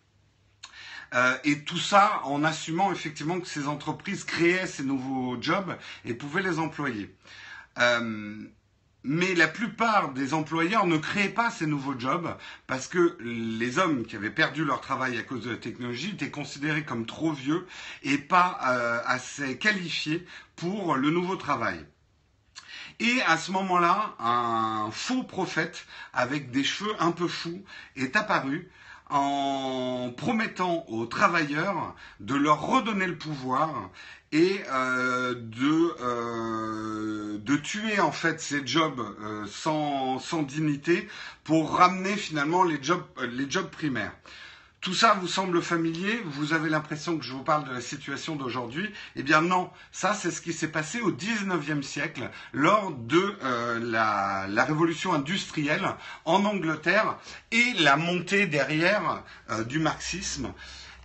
[1.14, 6.14] Euh, et tout ça en assumant effectivement que ces entreprises créaient ces nouveaux jobs et
[6.14, 7.14] pouvaient les employer.
[7.78, 8.44] Euh,
[9.04, 14.06] mais la plupart des employeurs ne créaient pas ces nouveaux jobs parce que les hommes
[14.06, 17.66] qui avaient perdu leur travail à cause de la technologie étaient considérés comme trop vieux
[18.04, 20.24] et pas euh, assez qualifiés
[20.56, 21.84] pour le nouveau travail.
[23.00, 27.64] Et à ce moment-là, un faux prophète avec des cheveux un peu fous
[27.96, 28.70] est apparu
[29.12, 33.90] en promettant aux travailleurs de leur redonner le pouvoir
[34.32, 41.06] et euh, de, euh, de tuer en fait ces jobs euh, sans, sans dignité
[41.44, 44.14] pour ramener finalement les jobs, les jobs primaires.
[44.82, 48.34] Tout ça vous semble familier Vous avez l'impression que je vous parle de la situation
[48.34, 53.36] d'aujourd'hui Eh bien non, ça c'est ce qui s'est passé au 19e siècle lors de
[53.44, 55.86] euh, la, révolution industrielle
[56.24, 57.16] en Angleterre
[57.52, 60.52] et la montée derrière euh, du marxisme.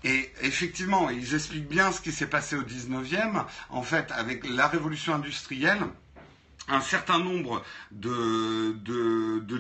[0.03, 3.45] Et effectivement, ils expliquent bien ce qui s'est passé au 19e.
[3.69, 5.83] En fait, avec la révolution industrielle,
[6.67, 8.75] un certain nombre de,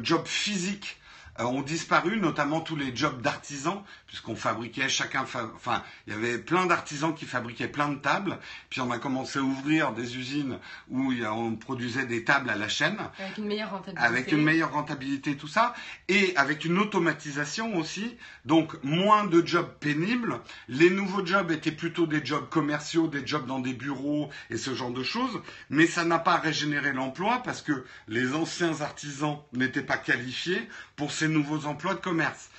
[0.03, 0.97] jobs physiques
[1.39, 6.65] ont disparu, notamment tous les jobs d'artisans, puisqu'on fabriquait chacun, enfin, il y avait plein
[6.65, 11.13] d'artisans qui fabriquaient plein de tables, puis on a commencé à ouvrir des usines où
[11.13, 12.97] on produisait des tables à la chaîne.
[13.19, 14.05] Avec une meilleure rentabilité.
[14.05, 15.73] Avec une meilleure rentabilité, tout ça,
[16.07, 20.39] et avec une automatisation aussi, donc moins de jobs pénibles.
[20.67, 24.73] Les nouveaux jobs étaient plutôt des jobs commerciaux, des jobs dans des bureaux et ce
[24.73, 29.81] genre de choses, mais ça n'a pas régénéré l'emploi parce que les anciens artisans n'étaient
[29.81, 32.49] pas qualifiés pour ces nouveaux emplois de commerce.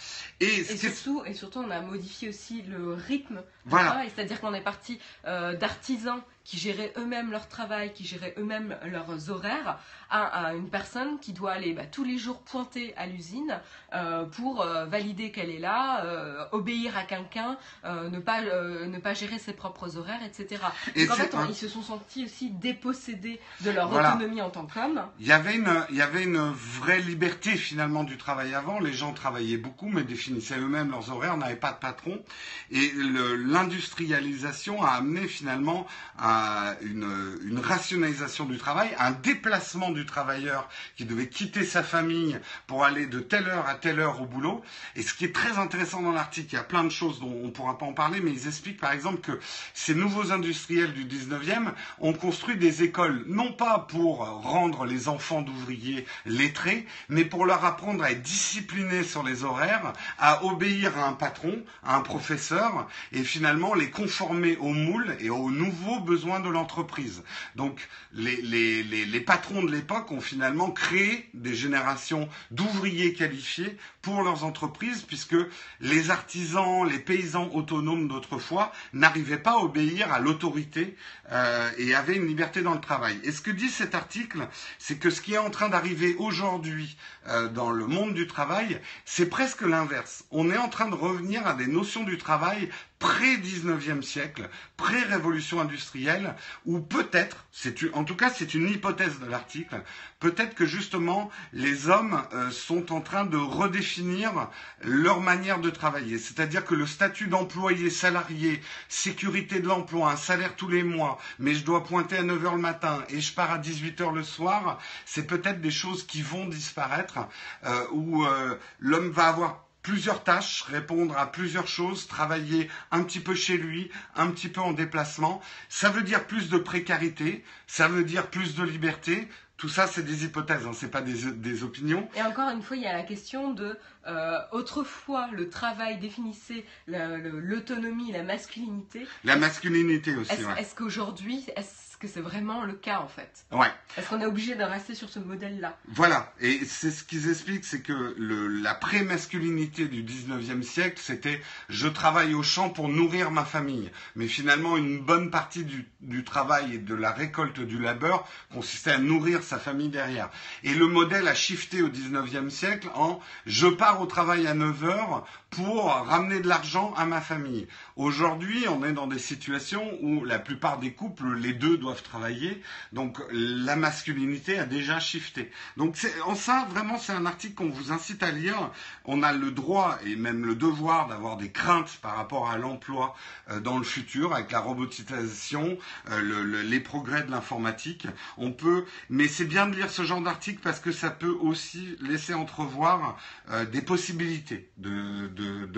[0.41, 4.03] Et, surtout, et surtout, on a modifié aussi le rythme voilà.
[4.15, 9.29] C'est-à-dire qu'on est parti euh, d'artisans qui géraient eux-mêmes leur travail, qui géraient eux-mêmes leurs
[9.29, 13.61] horaires, à, une personne qui doit aller bah, tous les jours pointer à l'usine
[13.95, 19.39] euh, pour euh, valider qu'elle est là, obéir à quelqu'un, ne, pas, ne pas gérer
[19.39, 20.63] ses propres horaires, etc.
[20.97, 25.03] Donc en fait, ils se sont sentis aussi dépossédés de leur autonomie en tant qu'hommes.
[25.21, 28.81] Il y, avait une, vraie liberté finalement du travail avant.
[28.81, 32.23] Les gens travaillaient beaucoup, mais définissaient eux-mêmes leurs horaires, n'avaient pas de patron.
[32.71, 35.87] Et l'industrialisation a amené finalement
[36.19, 42.85] à une, rationalisation du travail, un déplacement du travailleur qui devait quitter sa famille pour
[42.85, 44.63] aller de telle heure à telle heure au boulot.
[44.97, 47.33] Et ce qui est très intéressant dans l'article, il y a plein de choses dont
[47.43, 49.39] on ne pourra pas en parler, mais ils expliquent par exemple que
[49.75, 55.43] ces nouveaux industriels du 19e ont construit des écoles, non pas pour rendre les enfants
[55.43, 61.07] d'ouvriers lettrés, mais pour leur apprendre à être disciplinés sur les horaires, à obéir à
[61.07, 66.41] un patron, à un professeur, et finalement les conformer aux moules et aux nouveaux besoins
[66.41, 67.23] de l'entreprise.
[67.57, 73.77] Donc les, les, les, les patrons de l'époque ont finalement créé des générations d'ouvriers qualifiés
[74.03, 75.37] pour leurs entreprises, puisque
[75.81, 80.97] les artisans, les paysans autonomes d'autrefois n'arrivaient pas à obéir à l'autorité
[81.31, 83.19] euh, et avaient une liberté dans le travail.
[83.25, 86.97] Et ce que dit cet article, c'est que ce qui est en train d'arriver aujourd'hui
[87.29, 90.08] euh, dans le monde du travail, c'est presque l'inverse.
[90.31, 92.69] On est en train de revenir à des notions du travail
[92.99, 96.35] pré-19e siècle, pré-révolution industrielle,
[96.67, 97.47] où peut-être,
[97.93, 99.83] en tout cas c'est une hypothèse de l'article,
[100.19, 104.49] peut-être que justement les hommes euh, sont en train de redéfinir
[104.83, 106.19] leur manière de travailler.
[106.19, 111.55] C'est-à-dire que le statut d'employé salarié, sécurité de l'emploi, un salaire tous les mois, mais
[111.55, 115.27] je dois pointer à 9h le matin et je pars à 18h le soir, c'est
[115.27, 117.19] peut-être des choses qui vont disparaître,
[117.65, 123.21] euh, où euh, l'homme va avoir plusieurs tâches, répondre à plusieurs choses, travailler un petit
[123.21, 125.41] peu chez lui, un petit peu en déplacement.
[125.71, 129.29] Ça veut dire plus de précarité, ça veut dire plus de liberté.
[129.57, 132.07] Tout ça, c'est des hypothèses, hein, ce n'est pas des, opinions.
[132.15, 136.67] Et encore une fois, il y a la question de euh, autrefois le travail définissait
[136.87, 139.07] l'autonomie, la masculinité.
[139.25, 140.33] La masculinité aussi.
[140.59, 143.71] Est-ce qu'aujourd'hui, est que c'est vraiment le cas en fait Ouais.
[143.97, 147.65] Est-ce qu'on est obligé de rester sur ce modèle-là Voilà, et c'est ce qu'ils expliquent,
[147.65, 153.31] c'est que le, la pré-masculinité du 19e siècle, c'était je travaille au champ pour nourrir
[153.31, 153.91] ma famille.
[154.15, 158.93] Mais finalement, une bonne partie du, du travail et de la récolte du labeur consistait
[158.93, 160.31] à nourrir sa famille derrière.
[160.63, 164.85] Et le modèle a shifté au 19e siècle en je pars au travail à 9
[164.85, 167.67] heures pour ramener de l'argent à ma famille.
[167.97, 172.63] Aujourd'hui, on est dans des situations où la plupart des couples, les deux doivent travailler,
[172.93, 175.51] donc la masculinité a déjà shifté.
[175.77, 178.71] Donc en ça, vraiment, c'est un article qu'on vous incite à lire.
[179.05, 183.15] On a le droit et même le devoir d'avoir des craintes par rapport à l'emploi
[183.51, 185.79] euh, dans le futur, avec la robotisation,
[186.11, 188.07] euh, les progrès de l'informatique.
[188.37, 191.97] On peut, mais c'est bien de lire ce genre d'article parce que ça peut aussi
[192.01, 193.19] laisser entrevoir
[193.51, 194.71] euh, des possibilités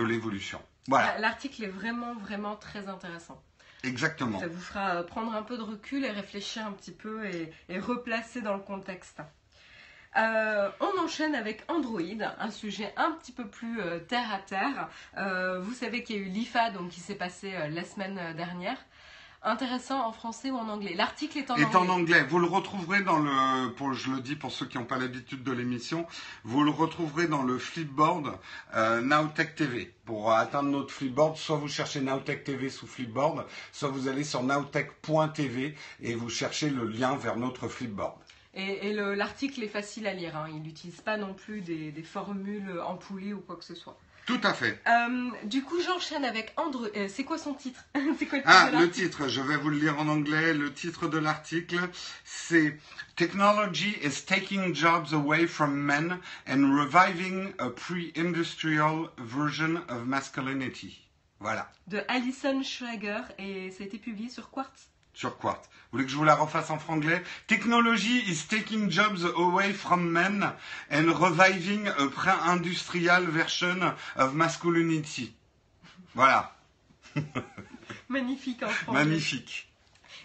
[0.02, 0.60] l'évolution.
[0.88, 1.18] Voilà.
[1.18, 3.42] L'article est vraiment, vraiment très intéressant.
[3.84, 4.38] Exactement.
[4.40, 7.78] Ça vous fera euh, prendre un peu de recul et réfléchir un petit peu et,
[7.78, 9.20] replacer dans le contexte.
[10.16, 12.00] Euh, on enchaîne avec Android,
[12.38, 14.88] un sujet un petit peu plus euh, terre à terre.
[15.60, 18.78] vous savez qu'il y a eu l'IFA donc, qui s'est passé la semaine dernière
[19.42, 22.22] intéressant en français ou en anglais L'article est en est en anglais.
[22.24, 25.42] Vous le retrouverez dans le, pour, je le dis pour ceux qui n'ont pas l'habitude
[25.42, 26.06] de l'émission,
[26.44, 28.38] vous le retrouverez dans le flipboard
[28.74, 29.94] euh, Nowtech TV.
[30.04, 34.42] Pour atteindre notre flipboard, soit vous cherchez Nowtech TV sous flipboard, soit vous allez sur
[34.42, 38.18] nowtech.tv et vous cherchez le lien vers notre flipboard.
[38.52, 40.36] Et, l'article est facile à lire.
[40.36, 40.46] Hein.
[40.48, 43.96] Il n'utilise pas non plus des, des formules empoulées ou quoi que ce soit.
[44.30, 44.80] Tout à fait.
[44.86, 46.86] Euh, du coup, j'enchaîne avec Andrew.
[46.96, 47.84] Euh, c'est quoi son titre
[48.18, 50.54] C'est quoi le titre Ah, le titre, je vais vous le lire en anglais.
[50.54, 51.80] Le titre de l'article,
[52.24, 52.78] c'est
[53.16, 61.08] Technology is taking jobs away from men and reviving a pre-industrial version of masculinity.
[61.40, 61.68] Voilà.
[61.88, 64.90] De Alison Schrager et ça a été publié sur Quartz
[65.20, 65.68] sur Quartz.
[65.92, 67.22] Vous voulez que je vous la refasse en franglais?
[67.46, 70.52] Technology is taking jobs away from men
[70.90, 75.34] and reviving a pre-industrial version of masculinity.
[76.14, 76.56] Voilà.
[78.08, 79.04] Magnifique en franglais.
[79.04, 79.66] Magnifique.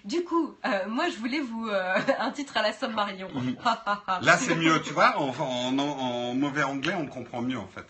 [0.06, 3.28] Du coup, euh, moi je voulais vous euh, un titre à la Somme Marion.
[4.22, 7.86] Là c'est mieux, tu vois, en mauvais anglais on comprend mieux en fait.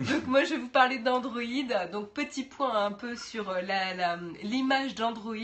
[0.00, 1.40] Donc moi je vais vous parler d'Android.
[1.90, 3.62] Donc petit point un peu sur euh,
[4.42, 5.34] l'image d'Android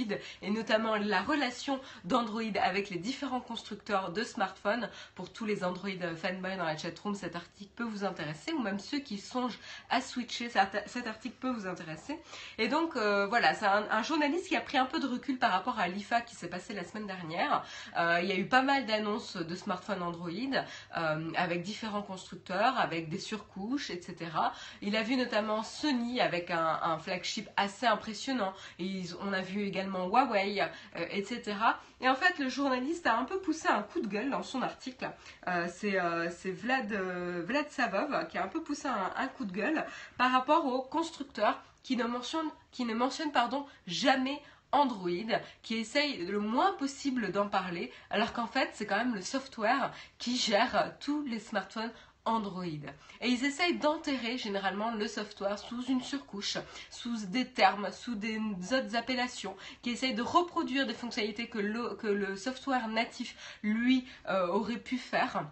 [0.42, 4.90] et notamment la relation d'Android avec les différents constructeurs de smartphones.
[5.14, 8.78] Pour tous les Android fanboys dans la chatroom, cet article peut vous intéresser ou même
[8.78, 12.18] ceux qui songent à switcher, cet article peut vous intéresser.
[12.58, 15.52] Et donc euh, voilà, c'est un, journaliste qui a pris un peu de recul par
[15.52, 17.64] rapport à l'IFA qui s'est passé la semaine dernière.
[17.96, 20.30] Euh, il y a eu pas mal d'annonces de smartphones Android
[20.92, 24.41] avec différents constructeurs, avec des surcouches, etc.
[24.80, 28.52] Il a vu notamment Sony avec un, flagship assez impressionnant.
[29.20, 31.56] on a vu également Huawei, euh, etc.
[32.00, 34.62] Et en fait, le journaliste a un peu poussé un coup de gueule dans son
[34.62, 35.10] article.
[35.48, 36.92] Euh, euh, c'est Vlad,
[37.46, 39.84] Vlad Savov qui a un peu poussé un, coup de gueule
[40.18, 42.50] par rapport aux constructeurs qui ne mentionnent,
[43.86, 44.40] jamais
[44.72, 49.20] Android qui essaye le moins possible d'en parler, alors qu'en fait c'est quand même le
[49.20, 51.92] software qui gère tous les smartphones
[52.24, 52.64] Android.
[53.20, 56.58] Et ils essayent d'enterrer généralement le software sous une surcouche,
[56.90, 58.38] sous des termes, sous des
[58.72, 64.78] autres appellations, qui essayent de reproduire des fonctionnalités que le, software natif, lui, euh, aurait
[64.78, 65.44] pu faire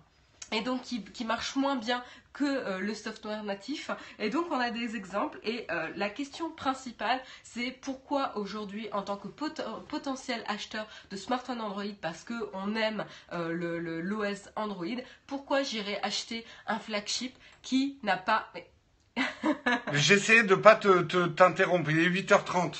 [0.52, 2.02] et donc qui, qui, marche moins bien
[2.32, 3.90] que euh, le software natif.
[4.18, 9.02] Et donc on a des exemples et euh, la question principale c'est pourquoi aujourd'hui en
[9.02, 14.86] tant que potentiel acheteur de smartphone Android parce qu'on aime euh, l'OS Android,
[15.26, 18.52] pourquoi j'irais acheter un flagship qui n'a pas...
[19.92, 22.76] J'essaie de pas t'interrompre, il est 8h30.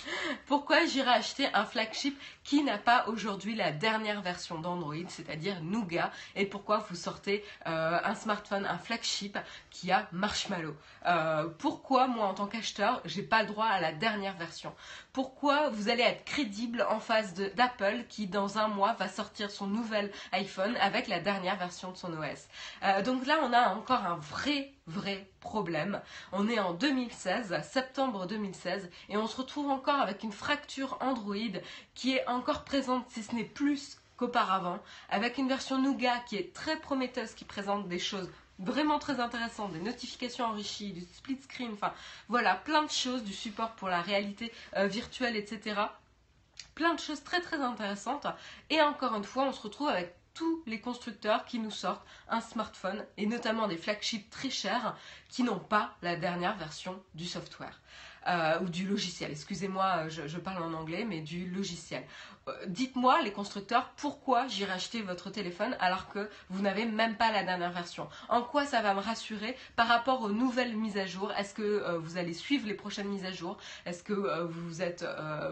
[0.46, 2.18] Pourquoi j'irais acheter un flagship
[2.50, 8.00] qui n'a pas aujourd'hui la dernière version d'Android, c'est-à-dire Nougat, et pourquoi vous sortez euh,
[8.02, 9.38] un smartphone, un flagship
[9.70, 10.74] qui a Marshmallow.
[11.06, 14.74] Euh, Pourquoi moi en tant qu'acheteur, j'ai pas le droit à la dernière version?
[15.12, 19.68] Pourquoi vous allez être crédible en face d'Apple qui dans un mois va sortir son
[19.68, 22.48] nouvel iPhone avec la dernière version de son OS
[22.82, 26.00] euh, Donc là, on a encore un vrai vrai problème.
[26.32, 31.36] On est en 2016, septembre 2016, et on se retrouve encore avec une fracture Android
[32.00, 34.78] qui est encore présente, si ce n'est plus qu'auparavant,
[35.10, 39.74] avec une version Nougat qui est très prometteuse, qui présente des choses vraiment très intéressantes,
[39.74, 41.92] des notifications enrichies, du split screen, enfin
[42.30, 45.78] voilà, plein de choses, du support pour la réalité euh, virtuelle, etc.
[46.74, 48.26] Plein de choses très très intéressantes.
[48.70, 52.40] Et encore une fois, on se retrouve avec tous les constructeurs qui nous sortent un
[52.40, 54.96] smartphone et notamment des flagships très chers
[55.28, 57.78] qui n'ont pas la dernière version du software.
[58.26, 59.30] Euh, ou du logiciel.
[59.30, 62.04] Excusez-moi, euh, je, parle en anglais, mais du logiciel.
[62.48, 67.32] Euh, dites-moi, les constructeurs, pourquoi j'irai acheter votre téléphone alors que vous n'avez même pas
[67.32, 68.08] la dernière version?
[68.28, 71.32] En quoi ça va me rassurer par rapport aux nouvelles mises à jour?
[71.32, 73.56] Est-ce que vous allez suivre les prochaines mises à jour?
[73.86, 75.04] Est-ce que vous êtes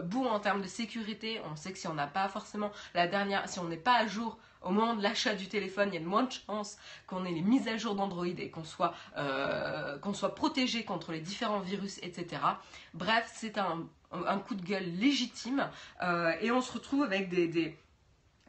[0.03, 1.41] bon en termes de sécurité?
[1.51, 4.05] On sait que si on n'a pas forcément la dernière, si on n'est pas à
[4.05, 7.25] jour au moment de l'achat du téléphone, il y a de moins de chances qu'on
[7.25, 9.97] ait les mises à jour d'Android et qu'on soit, euh,
[10.35, 12.41] protégé contre les différents virus, etc.
[12.93, 13.87] Bref, c'est un,
[14.47, 15.69] coup de gueule légitime
[16.01, 17.77] euh, et on se retrouve avec des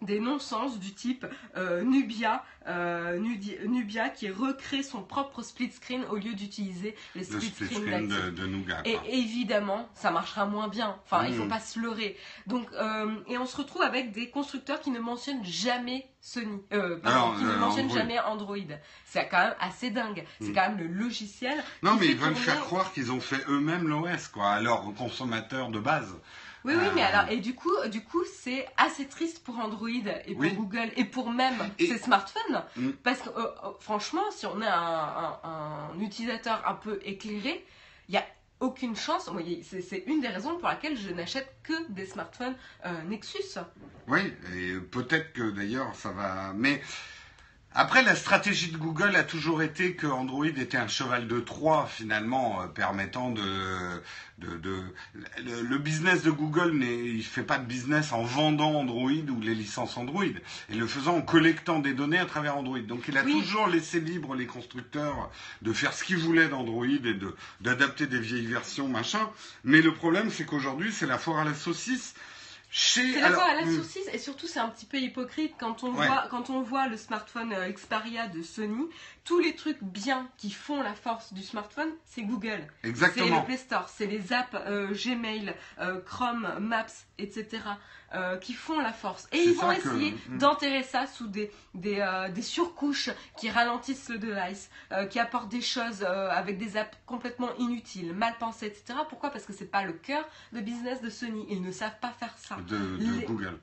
[0.09, 6.35] non-sens du type euh, Nubia, euh, Nubia qui recrée son propre split screen au lieu
[6.35, 8.83] d'utiliser les split, screen, de, de, Nougat.
[8.85, 10.97] Et évidemment, ça marchera moins bien.
[11.05, 11.49] Enfin, il faut mm.
[11.49, 12.17] pas se leurrer.
[12.47, 16.61] Donc, euh, et on se retrouve avec des constructeurs qui ne mentionnent jamais Sony,
[17.03, 18.57] pardon, qui ne mentionnent jamais Android.
[19.07, 20.25] C'est quand même assez dingue.
[20.41, 20.55] C'est mm.
[20.55, 21.63] quand même le logiciel.
[21.83, 25.71] Non, mais ils veulent faire croire qu'ils ont fait eux-mêmes l'OS, quoi, à leurs consommateurs
[25.71, 26.15] de base.
[26.65, 30.35] Oui, oui, mais alors, et du coup, du coup, c'est assez triste pour Android et
[30.35, 32.63] pour Google et pour même ces smartphones.
[32.77, 32.91] Mm.
[33.03, 37.65] Parce que, euh, euh, franchement, si on est un, utilisateur un peu éclairé,
[38.09, 38.25] il n'y a
[38.61, 39.31] aucune chance.
[39.71, 43.59] C'est une des raisons pour laquelle je n'achète que des smartphones euh, Nexus.
[44.07, 46.53] Oui, et peut-être que d'ailleurs ça va.
[46.55, 46.83] Mais
[47.73, 51.87] après, la stratégie de Google a toujours été que Android était un cheval de Troie,
[51.89, 54.03] finalement, euh, permettant de,
[54.39, 54.83] de,
[55.45, 59.97] le, business de Google ne fait pas de business en vendant Android ou les licences
[59.97, 62.81] Android, et le faisant en collectant des données à travers Android.
[62.81, 65.31] Donc, il a toujours laissé libre les constructeurs
[65.63, 69.31] de faire ce qu'ils voulaient d'Android et de d'adapter des vieilles versions, machin.
[69.63, 72.15] Mais le problème, c'est qu'aujourd'hui, c'est la foire à la saucisse.
[72.73, 73.77] C'est la fois à la hmm.
[73.77, 76.97] saucisse et surtout c'est un petit peu hypocrite quand on voit quand on voit le
[76.97, 78.87] smartphone euh, Xperia de Sony,
[79.25, 82.67] tous les trucs bien qui font la force du smartphone, c'est Google.
[82.85, 83.27] Exactement.
[83.27, 86.87] C'est le Play Store, c'est les apps euh, Gmail, euh, Chrome, Maps,
[87.23, 87.61] etc.
[88.13, 89.29] Euh, qui font la force.
[89.31, 90.39] Et ils vont essayer mm.
[90.39, 95.49] d'enterrer ça sous des, des, euh, des, surcouches qui ralentissent le device, euh, qui apportent
[95.49, 98.99] des choses avec des apps complètement inutiles, mal pensées, etc.
[99.09, 99.31] Pourquoi?
[99.31, 101.47] Parce que c'est pas le cœur de business de Sony.
[101.51, 102.57] Ils ne savent pas faire ça.
[102.67, 103.61] De, Google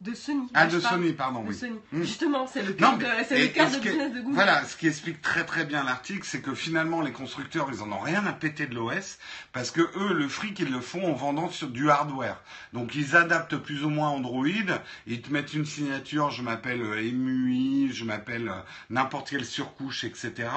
[0.00, 0.48] de Sony.
[0.52, 1.44] Ah, de Sony, pardon.
[1.46, 1.56] oui.
[1.92, 2.02] Hmm.
[2.02, 4.34] Justement, c'est le cœur de, le business de Google.
[4.34, 7.90] Voilà, ce qui explique très très bien l'article, c'est que finalement, les constructeurs, ils en
[7.90, 9.18] ont rien à péter de l'OS,
[9.52, 12.42] parce que eux, le fric, ils le font en vendant sur du hardware.
[12.72, 14.46] Donc, ils adaptent plus ou moins Android,
[15.06, 20.48] ils te mettent une signature, je m'appelle EMUI, je m'appelle euh, n'importe quelle surcouche, etc.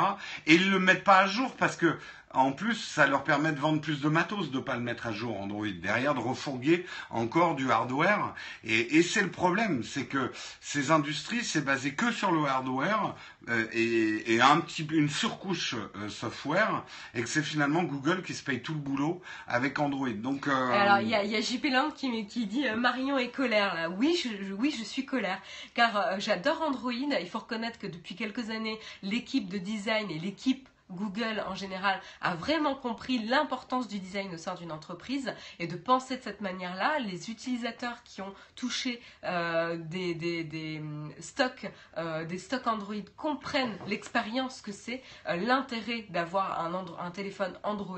[0.46, 1.98] Et ils le mettent pas à jour, parce que
[2.38, 5.12] en plus, ça leur permet de vendre plus de matos, de pas le mettre à
[5.12, 5.66] jour Android.
[5.82, 8.36] Derrière, de refourguer encore du hardware.
[8.64, 13.16] Et, c'est le problème, c'est que ces industries, c'est basé que sur le hardware
[13.50, 16.84] euh, et, un petit, une surcouche euh, software,
[17.16, 20.10] et que c'est finalement Google qui se paye tout le boulot avec Android.
[20.10, 23.92] Donc, euh, alors il y a, JP Land qui, dit Marion est colère.
[23.98, 25.42] Oui, je, oui, je suis colère,
[25.74, 26.92] car j'adore Android.
[26.94, 32.00] Il faut reconnaître que depuis quelques années, l'équipe de design et l'équipe Google en général
[32.22, 36.42] a vraiment compris l'importance du design au sein d'une entreprise et de penser de cette
[36.42, 37.00] manière-là.
[37.00, 44.62] Les utilisateurs qui ont touché euh, des, hum, stocks, euh, des stocks Android comprennent l'expérience
[44.62, 47.98] que c'est, euh, l'intérêt d'avoir un, un, téléphone Android.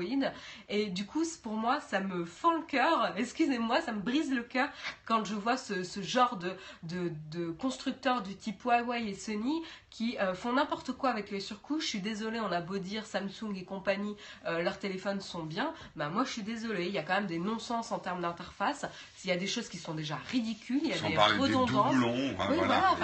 [0.68, 3.14] Et du coup, pour moi, ça me fend le cœur.
[3.16, 4.68] Excusez-moi, ça me brise le cœur
[5.04, 10.16] quand je vois ce, genre de, de, de constructeurs du type Huawei et Sony qui
[10.34, 11.82] font n'importe quoi avec les surcouches.
[11.84, 14.16] Je suis désolée, on a beau dire Samsung et compagnie,
[14.46, 17.26] euh, leurs téléphones sont bien, bah moi je suis désolée, il y a quand même
[17.26, 18.86] des non-sens en termes d'interface.
[19.24, 21.94] Il y a des choses qui sont déjà ridicules, il y a des redondances.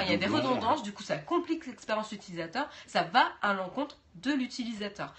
[0.02, 3.96] il y a des redondances, du coup ça complique l'expérience utilisateur, ça va à l'encontre
[4.16, 5.14] de l'utilisateur.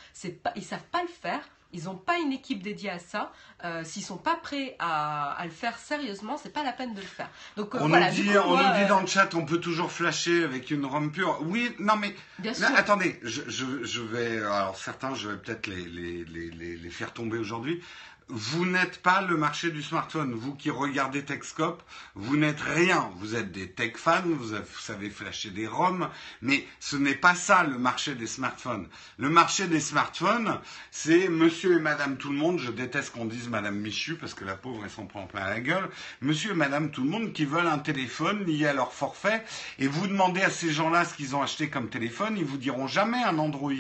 [0.56, 1.42] Ils savent pas le faire
[1.74, 3.32] ils n'ont pas une équipe dédiée à ça.
[3.64, 7.02] Euh, S'ils sont pas prêts à, à le faire sérieusement, c'est pas la peine de
[7.02, 7.30] le faire.
[7.56, 9.34] Donc euh, On, voilà, nous dit, coup, on moi, nous dit euh, dans le chat,
[9.36, 11.40] on peut toujours flasher avec une ROM pure.
[11.44, 12.76] Oui, non mais bien Là, sûr.
[12.76, 14.38] attendez, je, je, je vais.
[14.38, 17.82] Alors certains, je vais peut-être les, les, les, les faire tomber aujourd'hui.
[18.30, 20.34] Vous n'êtes pas le marché du smartphone.
[20.34, 21.82] Vous qui regardez Techscope,
[22.14, 23.10] vous n'êtes rien.
[23.20, 26.10] Vous êtes des tech fans, vous, vous savez flasher des ROM,
[26.42, 28.90] mais ce n'est pas ça le marché des smartphones.
[29.18, 30.60] Le marché des smartphones,
[30.92, 32.60] c'est monsieur et madame tout le monde.
[32.60, 35.62] Je déteste qu'on dise madame Michu parce que la pauvre, elle s'en prend plein la
[35.62, 35.88] gueule.
[36.20, 39.46] Monsieur et madame tout le monde qui veulent un téléphone lié à leur forfait
[39.80, 42.88] et vous demandez à ces gens-là ce qu'ils ont acheté comme téléphone, ils vous diront
[42.88, 43.72] jamais un Android.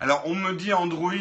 [0.00, 1.12] Alors on me dit Android,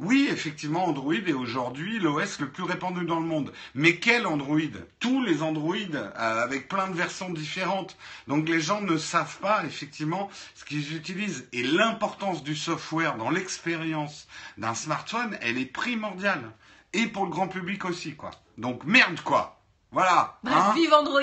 [0.00, 3.52] oui effectivement Android est aujourd'hui l'OS le plus répandu dans le monde.
[3.74, 4.58] Mais quel Android
[5.00, 7.96] Tous les Android euh, avec plein de versions différentes.
[8.28, 11.46] Donc les gens ne savent pas effectivement ce qu'ils utilisent.
[11.52, 14.26] Et l'importance du software dans l'expérience
[14.58, 16.50] d'un smartphone, elle est primordiale.
[16.92, 18.30] Et pour le grand public aussi quoi.
[18.58, 19.60] Donc merde quoi.
[19.94, 20.38] Voilà.
[20.42, 21.22] Bref, hein vive Android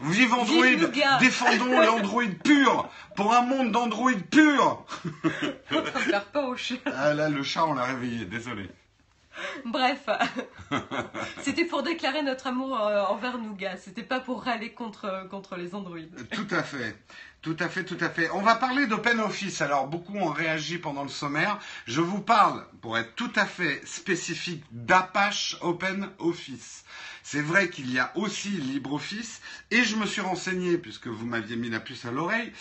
[0.00, 4.84] Vive Android, Vive défendons l'Android pur, pour un monde d'Android pur.
[5.68, 6.76] train de faire peur au chat.
[6.86, 8.70] Ah là, le chat, on l'a réveillé, désolé.
[9.64, 10.08] Bref,
[11.42, 13.76] c'était pour déclarer notre amour euh, envers Nougat.
[13.76, 15.98] C'était pas pour râler contre, contre les Android.
[16.30, 16.96] Tout à fait.
[17.42, 18.30] Tout à fait, tout à fait.
[18.30, 19.62] On va parler d'OpenOffice.
[19.62, 21.58] Alors, beaucoup ont réagi pendant le sommaire.
[21.86, 26.84] Je vous parle, pour être tout à fait spécifique, d'Apache OpenOffice.
[27.24, 29.40] C'est vrai qu'il y a aussi LibreOffice,
[29.72, 32.52] et je me suis renseigné, puisque vous m'aviez mis la puce à l'oreille,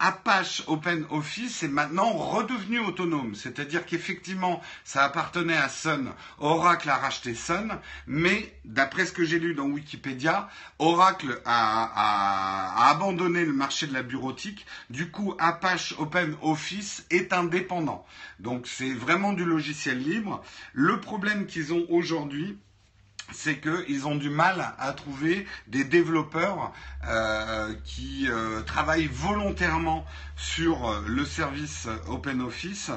[0.00, 3.34] Apache OpenOffice est maintenant redevenu autonome.
[3.34, 6.12] C'est-à-dire qu'effectivement, ça appartenait à Sun.
[6.38, 12.86] Oracle a racheté Sun, mais d'après ce que j'ai lu dans Wikipédia, Oracle a, a-
[12.86, 14.66] a abandonné le marché de la bureautique.
[14.88, 18.06] Du coup, Apache OpenOffice est indépendant.
[18.38, 20.42] Donc c'est vraiment du logiciel libre.
[20.74, 22.56] Le problème qu'ils ont aujourd'hui,
[23.32, 26.72] c'est qu'ils ont du mal à trouver des développeurs
[27.06, 30.06] euh, qui euh, travaillent volontairement
[30.36, 32.90] sur euh, le service OpenOffice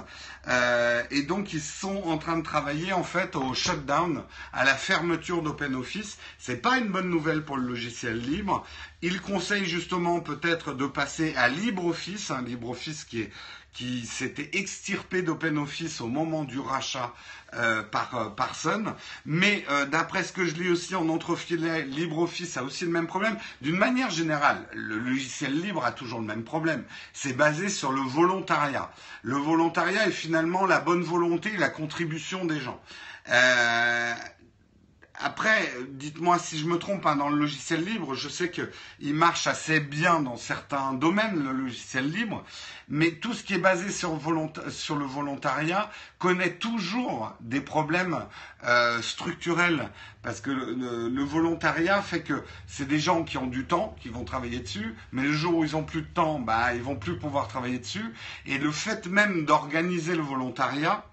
[1.12, 4.24] et donc ils sont en train de travailler en fait au shutdown,
[4.54, 6.18] à la fermeture d'OpenOffice.
[6.40, 8.66] C'est pas une bonne nouvelle pour le logiciel libre.
[9.04, 13.28] Ils conseillent justement peut-être de passer à LibreOffice, un LibreOffice qui
[13.74, 17.14] qui s'était extirpé d'OpenOffice au moment du rachat
[17.54, 18.94] euh, par, euh, par Sun.
[19.26, 23.08] Mais euh, d'après ce que je lis aussi en entrefilet, LibreOffice a aussi le même
[23.08, 23.38] problème.
[23.62, 26.84] D'une manière générale, le logiciel libre a toujours le même problème.
[27.14, 28.90] C'est basé sur le volontariat.
[29.22, 32.80] Le volontariat est finalement la bonne volonté et la contribution des gens.
[35.24, 39.46] Après, dites-moi si je me trompe, hein, dans le logiciel libre, je sais qu'il marche
[39.46, 42.44] assez bien dans certains domaines, le logiciel libre,
[42.90, 48.26] mais tout ce qui est basé sur, le volontariat connaît toujours des problèmes
[48.64, 49.90] euh, structurels,
[50.24, 54.24] parce que le volontariat fait que c'est des gens qui ont du temps, qui vont
[54.24, 57.18] travailler dessus, mais le jour où ils ont plus de temps, bah, ils vont plus
[57.18, 58.14] pouvoir travailler dessus,
[58.48, 61.06] et le fait même d'organiser le volontariat,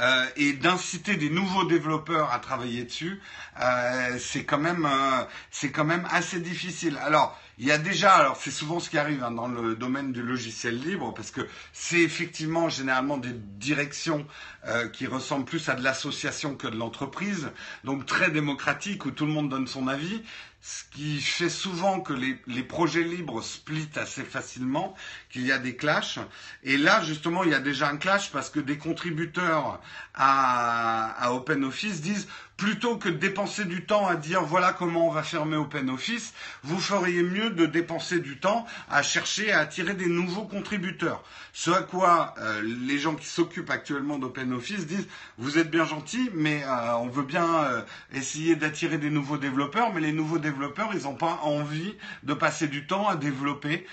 [0.00, 3.20] euh, et d'inciter des nouveaux développeurs à travailler dessus,
[3.60, 6.98] euh, c'est quand même euh, c'est quand même assez difficile.
[7.02, 10.12] Alors il y a déjà, alors c'est souvent ce qui arrive hein, dans le domaine
[10.12, 11.42] du logiciel libre, parce que
[11.72, 14.26] c'est effectivement généralement des directions
[14.66, 17.50] euh, qui ressemblent plus à de l'association que de l'entreprise,
[17.84, 20.22] donc très démocratique où tout le monde donne son avis,
[20.66, 24.94] ce qui fait souvent que les, projets libres splitent assez facilement,
[25.28, 26.18] qu'il y a des clashs.
[26.62, 29.82] Et là, justement, il y a déjà un clash parce que des contributeurs
[30.14, 35.22] à OpenOffice disent plutôt que de dépenser du temps à dire voilà comment on va
[35.22, 40.44] fermer OpenOffice, vous feriez mieux de dépenser du temps à chercher à attirer des nouveaux
[40.44, 41.22] contributeurs.
[41.52, 46.30] Ce à quoi euh, les gens qui s'occupent actuellement d'OpenOffice disent vous êtes bien gentils,
[46.34, 47.82] mais euh, on veut bien euh,
[48.12, 52.68] essayer d'attirer des nouveaux développeurs, mais les nouveaux développeurs, ils n'ont pas envie de passer
[52.68, 53.86] du temps à développer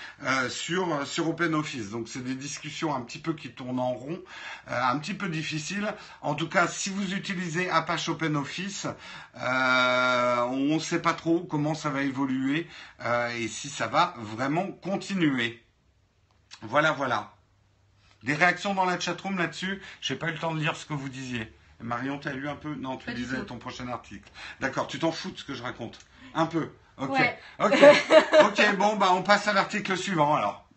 [0.48, 1.90] sur, sur OpenOffice.
[1.90, 4.20] Donc c'est des discussions un petit peu qui tournent en rond,
[4.66, 5.94] un petit peu difficiles.
[6.20, 8.61] En tout cas, si vous utilisez Apache OpenOffice,
[9.36, 12.68] euh, on ne sait pas trop comment ça va évoluer
[13.04, 15.62] euh, et si ça va vraiment continuer.
[16.62, 17.32] Voilà, voilà.
[18.22, 19.82] Des réactions dans la chatroom là-dessus?
[20.00, 21.52] J'ai pas eu le temps de lire ce que vous disiez.
[21.80, 22.74] Marion, tu as lu un peu?
[22.74, 24.30] Non, tu Pas lisais ton prochain article.
[24.60, 25.98] D'accord, tu t'en fous de ce que je raconte
[26.34, 26.70] Un peu.
[26.98, 27.10] Ok.
[27.10, 27.38] Ouais.
[27.58, 27.74] Ok.
[28.44, 30.68] ok, bon, bah on passe à l'article suivant alors.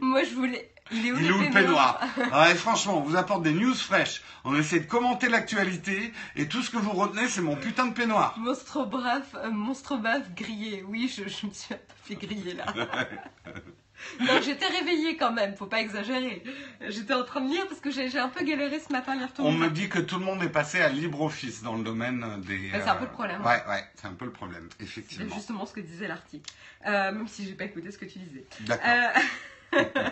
[0.00, 0.73] Moi, je voulais.
[0.90, 4.22] Il est où Il le le peignoir Ouais, franchement, on vous apporte des news fraîches.
[4.44, 7.94] On essaie de commenter l'actualité et tout ce que vous retenez, c'est mon putain de
[7.94, 8.38] peignoir.
[8.38, 10.84] Monstre brave, euh, monstre bave grillé.
[10.86, 12.66] Oui, je, je me suis un peu fait griller là.
[14.20, 16.42] Non, j'étais réveillée quand même, faut pas exagérer.
[16.88, 19.32] J'étais en train de lire parce que j'ai un peu galéré ce matin à lire
[19.32, 22.40] tout On me dit que tout le monde est passé à LibreOffice dans le domaine
[22.42, 22.70] des.
[22.70, 23.40] Ben, c'est un peu le problème.
[23.42, 25.26] Ouais, ouais, c'est un peu le problème, effectivement.
[25.28, 26.52] C'est justement ce que disait l'article.
[26.86, 28.46] Euh, même si j'ai pas écouté ce que tu disais.
[28.60, 28.86] D'accord.
[29.74, 29.80] Euh,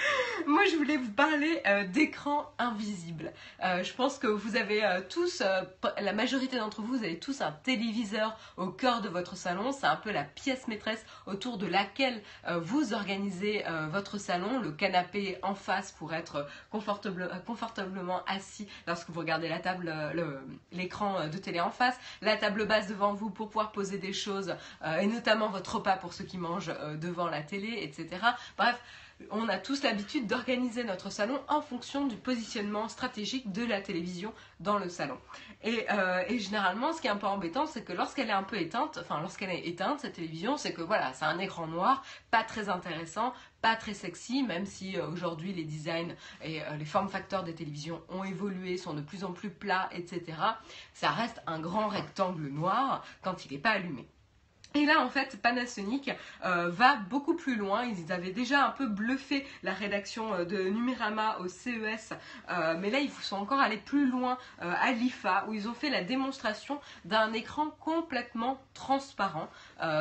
[0.46, 3.32] Moi, je voulais vous parler euh, d'écran invisible.
[3.64, 5.42] Euh, je pense que vous avez euh, tous,
[6.00, 9.72] la majorité d'entre vous, vous avez tous un téléviseur au cœur de votre salon.
[9.72, 12.22] C'est un peu la pièce maîtresse autour de laquelle
[12.60, 14.60] vous organisez votre salon.
[14.60, 19.92] Le canapé en face pour être confortablement assis lorsque vous regardez la table,
[20.72, 21.98] l'écran de télé en face.
[22.22, 24.54] La table basse devant vous pour pouvoir poser des choses
[25.00, 28.20] et notamment votre repas pour ceux qui mangent devant la télé, etc.
[28.56, 28.80] Bref,
[29.30, 34.32] on a tous l'habitude d'organiser notre salon en fonction du positionnement stratégique de la télévision
[34.60, 35.18] dans le salon.
[35.64, 38.56] Euh, et, généralement, ce qui est un peu embêtant, c'est que lorsqu'elle est un peu
[38.56, 42.42] éteinte, enfin lorsqu'elle est éteinte, cette télévision, c'est que voilà, c'est un écran noir, pas
[42.42, 47.08] très intéressant, pas très sexy, même si euh, aujourd'hui les designs et euh, les formes
[47.08, 50.22] facteurs des télévisions ont évolué, sont de plus en plus plats, etc.
[50.94, 54.08] Ça reste un grand rectangle noir quand il n'est pas allumé.
[54.74, 56.12] Et là, en fait, Panasonic
[56.44, 57.84] euh, va beaucoup plus loin.
[57.84, 62.12] Ils avaient déjà un peu bluffé la rédaction euh, de Numérama au CES,
[62.50, 65.90] euh, mais là, ils sont encore allés plus loin à l'IFA, où ils ont fait
[65.90, 69.48] la démonstration d'un écran complètement transparent,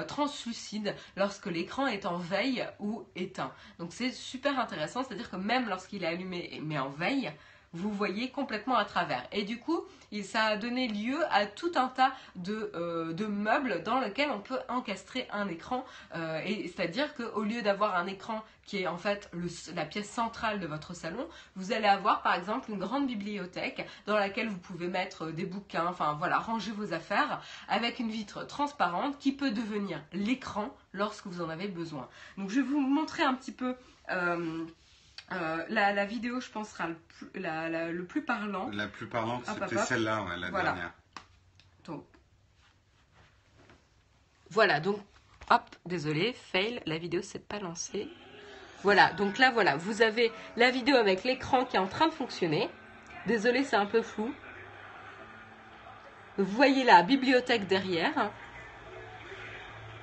[0.07, 3.51] translucide, lorsque l'écran est en veille ou éteint.
[3.79, 7.31] Donc c'est super intéressant, c'est-à-dire que même lorsqu'il est allumé mais en veille,
[7.73, 9.25] vous voyez complètement à travers.
[9.31, 9.83] Et du coup,
[10.23, 14.59] ça a donné lieu à tout un tas de, euh, meubles dans lesquels on peut
[14.67, 15.85] encastrer un écran.
[16.15, 19.31] Euh, c'est-à-dire qu'au lieu d'avoir un écran qui est en fait
[19.75, 24.15] la pièce centrale de votre salon, vous allez avoir par exemple une grande bibliothèque dans
[24.15, 29.17] laquelle vous pouvez mettre des bouquins, enfin voilà, ranger vos affaires avec une vitre transparente
[29.17, 32.07] qui peut devenir l'écran lorsque vous en avez besoin.
[32.37, 33.75] Donc je vais vous montrer un petit peu
[34.11, 34.65] euh,
[35.31, 38.69] euh, la, vidéo, je pense, sera le plus, le plus parlant.
[38.71, 40.93] La plus parlante, c'était celle-là, la dernière.
[41.85, 42.05] Donc,
[44.49, 44.99] voilà, donc,
[45.49, 48.09] hop, désolé, fail, la vidéo s'est pas lancée.
[48.81, 52.13] Voilà, donc là, voilà, vous avez la vidéo avec l'écran qui est en train de
[52.13, 52.69] fonctionner.
[53.27, 54.33] Désolé, c'est un peu flou.
[56.37, 58.31] Vous voyez la bibliothèque derrière.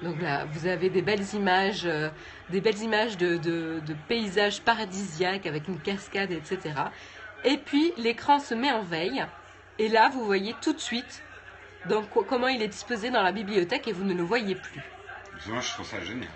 [0.02, 2.10] Donc là, vous avez des belles images, euh,
[2.50, 6.74] des belles images de, paysages paradisiaques avec une cascade, etc.
[7.44, 9.24] Et puis l'écran se met en veille.
[9.78, 11.22] Et là, vous voyez tout de suite
[12.28, 14.82] comment il est disposé dans la bibliothèque et vous ne le voyez plus.
[15.46, 16.28] Moi, je trouve ça génial.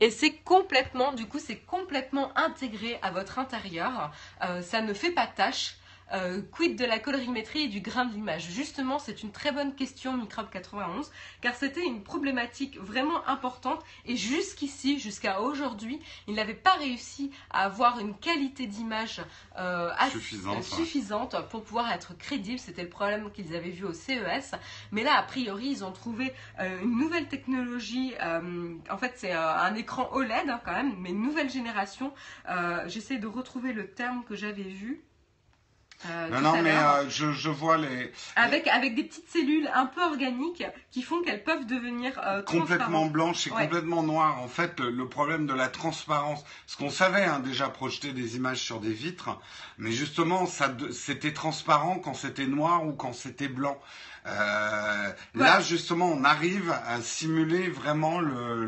[0.00, 4.12] Et c'est complètement, du coup, c'est complètement intégré à votre intérieur.
[4.42, 5.74] Euh, ça ne fait pas tâche.
[6.12, 8.48] Euh, quid de la colorimétrie et du grain de l'image?
[8.50, 14.16] Justement, c'est une très bonne question, Microbe 91, car c'était une problématique vraiment importante et
[14.16, 19.22] jusqu'ici, jusqu'à aujourd'hui, ils n'avaient pas réussi à avoir une qualité d'image
[19.58, 19.90] euh,
[20.62, 22.58] suffisante, pour pouvoir être crédible.
[22.58, 24.54] C'était le problème qu'ils avaient vu au CES.
[24.90, 28.14] Mais là, a priori, ils ont trouvé euh, une nouvelle technologie.
[28.90, 32.12] en fait, c'est un écran OLED hein, quand même, mais une nouvelle génération.
[32.86, 35.04] J'essaie de retrouver le terme que j'avais vu.
[36.08, 38.10] Euh, non, non, mais euh, je, je, vois les...
[38.34, 43.06] Avec, avec des petites cellules un peu organiques qui font qu'elles peuvent devenir euh, complètement
[43.06, 44.40] blanches et complètement noires.
[44.40, 48.60] En fait, le, problème de la transparence, ce qu'on savait hein, déjà projeter des images
[48.60, 49.38] sur des vitres,
[49.76, 53.78] mais justement, ça, c'était transparent quand c'était noir ou quand c'était blanc.
[54.26, 58.66] Euh, là, justement, on arrive à simuler vraiment le,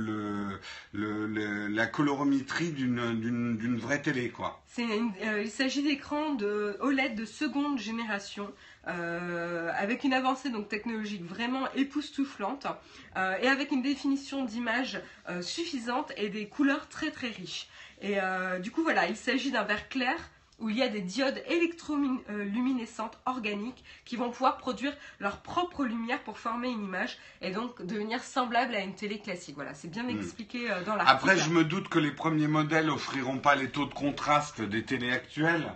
[0.92, 4.61] le, la colorimétrie d'une vraie télé, quoi.
[4.78, 8.52] Euh, il s'agit d'écrans de OLED de seconde génération.
[8.88, 12.66] Euh, avec une avancée technologique vraiment époustouflante
[13.14, 15.00] et avec une définition d'image
[15.40, 17.68] suffisante et des couleurs très très riches.
[18.00, 18.16] Et
[18.60, 20.16] du coup voilà, il s'agit d'un verre clair
[20.58, 26.20] où il y a des diodes électroluminescentes organiques qui vont pouvoir produire leur propre lumière
[26.22, 29.56] pour former une image et donc devenir semblable à une télé classique.
[29.56, 30.16] Voilà, c'est bien hmm.
[30.16, 31.30] expliqué euh, dans l'article.
[31.30, 34.84] Après, je me doute que les premiers modèles offriront pas les taux de contraste des
[34.84, 35.74] télés actuelles.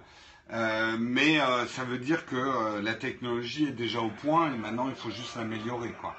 [0.53, 4.89] Euh, mais euh, ça veut dire que la technologie est déjà au point et maintenant
[4.89, 6.15] il faut juste l'améliorer quoi.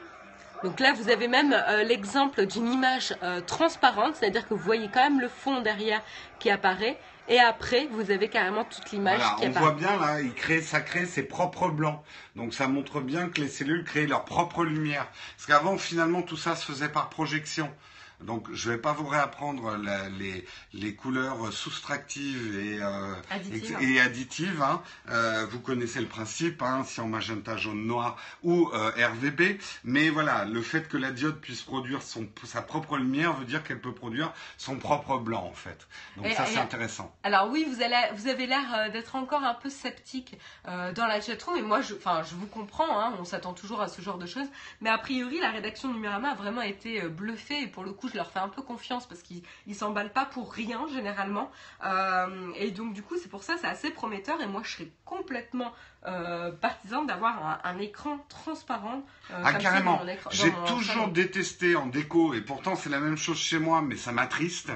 [0.64, 1.56] Donc là, vous avez même
[1.86, 3.14] l'exemple d'une image
[3.46, 6.02] transparente, c'est-à-dire que vous voyez quand même le fond derrière
[6.40, 7.00] qui apparaît
[7.30, 9.52] et après, vous avez carrément toute l'image qui apparaît.
[9.58, 12.02] On voit bien là, il crée, ça crée ses propres blancs.
[12.36, 15.08] Donc ça montre bien que les cellules créent leur propre lumière.
[15.36, 17.70] Parce qu'avant, finalement, tout ça se faisait par projection.
[18.22, 19.78] Donc, je ne vais pas vous réapprendre
[20.18, 20.44] les,
[20.74, 23.78] les, couleurs soustractives et, euh, additives.
[23.80, 24.62] et, additives.
[24.62, 24.82] Hein.
[25.10, 29.60] Euh, vous connaissez le principe, hein, si en magenta, jaune, noir ou euh, RVB.
[29.84, 33.64] Mais voilà, le fait que la diode puisse produire son, sa propre lumière veut dire
[33.64, 35.88] qu'elle peut produire son propre blanc, en fait.
[36.16, 37.14] Donc ça, c'est intéressant.
[37.22, 41.58] Alors oui, vous, allez, vous avez l'air d'être encore un peu sceptique dans la chatroom,
[41.58, 44.48] et moi, je, je vous comprends, hein, on s'attend toujours à ce genre de choses.
[44.82, 48.07] Mais a priori, la rédaction de Numérama a vraiment été bluffée, et pour le coup,
[48.08, 51.52] je leur fais un peu confiance parce qu'ils ne s'emballent pas pour rien généralement.
[51.86, 54.42] Euh, et donc du coup, c'est pour ça, c'est assez prometteur.
[54.42, 55.74] Et moi, je serais complètement
[56.06, 59.04] euh, partisan d'avoir un, écran transparent.
[59.32, 60.02] Euh, ah carrément.
[60.32, 64.12] J'ai toujours détesté en déco, et pourtant c'est la même chose chez moi, mais ça
[64.12, 64.72] m'attriste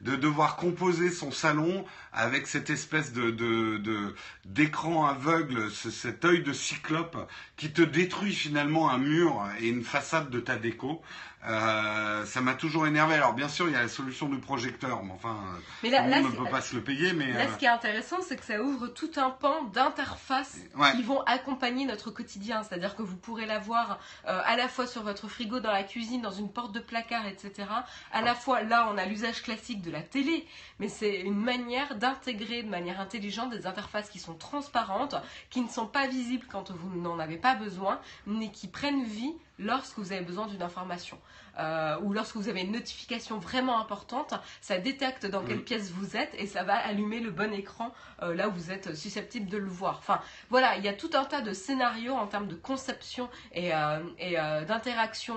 [0.00, 7.28] de devoir composer son salon avec cette espèce de, d'écran aveugle, cet œil de cyclope
[7.56, 11.02] qui te détruit finalement un mur et une façade de ta déco.
[11.46, 13.14] Euh, ça m'a toujours énervé.
[13.14, 15.36] Alors bien sûr, il y a la solution du projecteur, mais enfin,
[15.84, 17.12] mais on ne peut pas se le payer.
[17.12, 20.58] Mais là, ce qui est intéressant, c'est que ça ouvre tout un pan d'interfaces
[20.96, 22.62] qui vont accompagner notre quotidien.
[22.64, 26.22] C'est-à-dire que vous pourrez l'avoir euh, à la fois sur votre frigo, dans la cuisine,
[26.22, 27.68] dans une porte de placard, etc.
[28.12, 30.44] À la fois, là, on a l'usage classique de la télé,
[30.80, 35.16] mais c'est une manière d'intégrer de manière intelligente des interfaces qui sont transparentes,
[35.50, 39.34] qui ne sont pas visibles quand vous n'en avez pas besoin, mais qui prennent vie
[39.58, 41.18] lorsque vous avez besoin d'une information
[41.58, 46.16] euh, ou lorsque vous avez une notification vraiment importante, ça détecte dans quelle pièce vous
[46.16, 47.92] êtes et ça va allumer le bon écran
[48.22, 49.96] euh, là où vous êtes susceptible de le voir.
[49.98, 50.20] Enfin,
[50.50, 54.64] voilà, il y a tout un tas de scénarios en termes de conception et, euh,
[54.64, 55.36] d'interaction,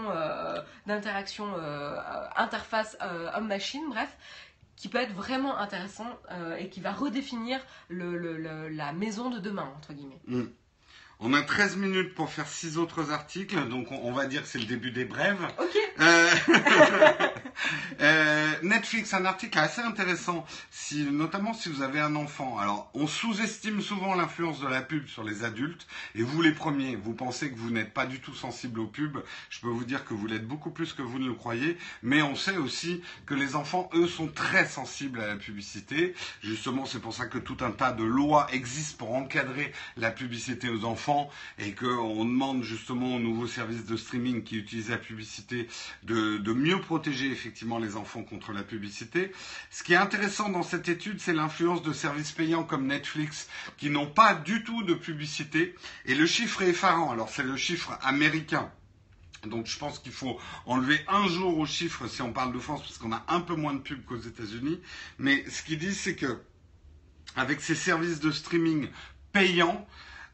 [0.86, 1.48] d'interaction
[2.36, 2.98] interface
[3.36, 4.16] homme-machine, bref,
[4.82, 6.08] qui peut être vraiment intéressant
[6.58, 7.60] et qui va redéfinir
[7.92, 10.22] la maison de demain, entre guillemets.
[10.26, 10.46] Mm.
[11.24, 14.58] On a 13 minutes pour faire six autres articles, donc on, va dire que c'est
[14.58, 15.38] le début des brèves.
[15.60, 15.78] Ok.
[16.00, 16.32] Euh,
[18.02, 22.58] euh, Netflix, un article assez intéressant, si, notamment si vous avez un enfant.
[22.58, 26.96] Alors, on sous-estime souvent l'influence de la pub sur les adultes, et vous les premiers,
[26.96, 29.24] vous pensez que vous n'êtes pas du tout sensible aux pubs.
[29.52, 32.24] Je peux vous dire que vous l'êtes beaucoup plus que vous ne le croyez, mais
[32.24, 36.16] on sait aussi que les enfants, eux, sont très sensibles à la publicité.
[36.42, 40.68] Justement, c'est pour ça que tout un tas de lois existent pour encadrer la publicité
[40.68, 41.11] aux enfants
[41.58, 45.68] et qu'on demande justement aux nouveaux services de streaming qui utilisent la publicité
[46.04, 49.32] de, mieux protéger effectivement les enfants contre la publicité.
[49.70, 53.48] Ce qui est intéressant dans cette étude, c'est l'influence de services payants comme Netflix
[53.78, 55.76] qui n'ont pas du tout de publicité.
[56.06, 57.12] Et le chiffre est effarant.
[57.12, 58.70] Alors c'est le chiffre américain.
[59.48, 62.82] Donc je pense qu'il faut enlever un jour au chiffre si on parle de France
[62.82, 64.80] parce qu'on a un peu moins de pubs qu'aux États-Unis.
[65.18, 66.40] Mais ce qu'ils disent, c'est que
[67.36, 68.90] avec ces services de streaming
[69.32, 69.88] payants,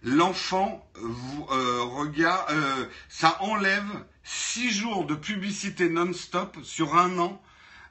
[0.03, 7.41] l'enfant euh, regarde, euh, ça enlève six jours de publicité non-stop sur un an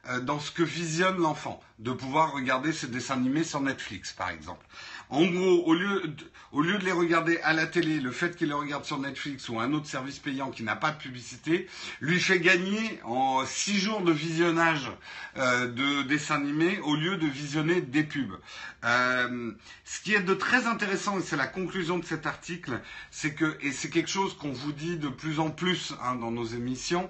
[0.09, 4.31] euh, dans ce que visionne l'enfant, de pouvoir regarder ses dessins animés sur Netflix, par
[4.31, 4.65] exemple.
[5.09, 8.85] En gros, au lieu, de, les regarder à la télé, le fait qu'il les regarde
[8.85, 11.69] sur Netflix ou un autre service payant qui n'a pas de publicité,
[12.01, 14.91] lui fait gagner en six jours de visionnage
[15.37, 18.37] euh, de dessins animés au lieu de visionner des pubs.
[18.85, 19.53] Euh,
[19.85, 22.81] ce qui est de très intéressant, et c'est la conclusion de cet article,
[23.11, 26.33] c'est que, et c'est quelque chose qu'on vous dit de plus en plus hein, dans
[26.33, 27.09] nos émissions,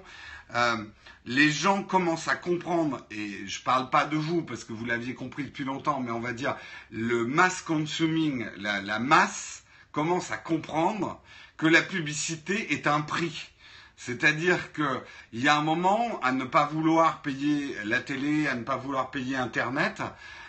[0.55, 0.77] euh,
[1.25, 4.85] les gens commencent à comprendre, et je ne parle pas de vous parce que vous
[4.85, 6.55] l'aviez compris depuis longtemps, mais on va dire
[6.89, 11.21] le mass consuming, la, masse commence à comprendre
[11.57, 13.49] que la publicité est un prix.
[13.97, 18.63] C'est-à-dire qu'il y a un moment à ne pas vouloir payer la télé, à ne
[18.63, 20.01] pas vouloir payer Internet,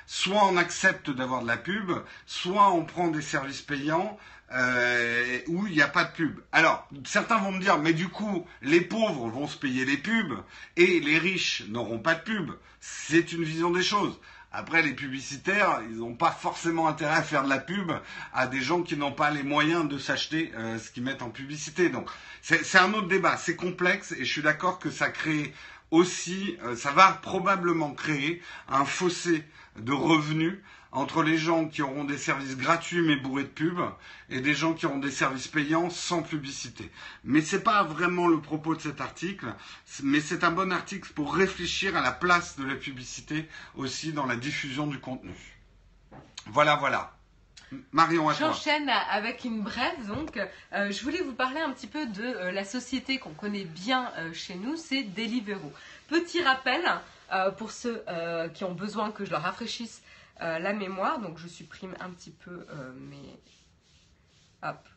[0.07, 1.91] soit on accepte d'avoir de la pub,
[2.27, 4.19] soit on prend des services payants,
[4.53, 6.41] euh, où il n'y a pas de pub.
[6.53, 10.39] Alors, certains vont me dire, mais du coup, les pauvres vont se payer les pubs
[10.77, 12.53] et les riches n'auront pas de pub.
[12.81, 14.19] C'est une vision des choses.
[14.51, 17.93] Après, les publicitaires, ils n'ont pas forcément intérêt à faire de la pub
[18.33, 21.29] à des gens qui n'ont pas les moyens de s'acheter euh, ce qu'ils mettent en
[21.29, 21.91] publicité.
[21.91, 22.09] Donc,
[22.41, 23.37] c'est un autre débat.
[23.37, 25.53] C'est complexe et je suis d'accord que ça crée
[25.91, 29.45] aussi, euh, ça va probablement créer un fossé
[29.79, 30.59] de revenus
[30.93, 33.93] entre les gens qui auront des services gratuits mais bourrés de pubs
[34.31, 36.91] et des gens qui auront des services payants sans publicité.
[37.25, 39.55] Mais ce n'est pas vraiment le propos de cet article,
[40.03, 44.27] mais c'est un bon article pour réfléchir à la place de la publicité aussi dans
[44.27, 45.35] la diffusion du contenu.
[46.47, 47.13] Voilà, voilà.
[47.93, 48.31] Marion.
[48.33, 50.07] J'enchaîne avec une brève.
[50.07, 50.39] Donc,
[50.73, 54.11] euh, je voulais vous parler un petit peu de euh, la société qu'on connaît bien
[54.17, 55.73] euh, chez nous, c'est Deliveroo.
[56.09, 56.83] Petit rappel
[57.59, 58.03] pour ceux
[58.55, 60.01] qui ont besoin que je leur rafraîchisse
[60.41, 61.21] euh, la mémoire.
[61.21, 63.39] Donc je supprime un petit peu euh, mes...
[64.63, 64.89] Hop,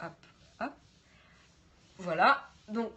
[0.00, 0.26] hop,
[0.60, 0.72] hop.
[1.98, 2.48] Voilà.
[2.68, 2.92] Donc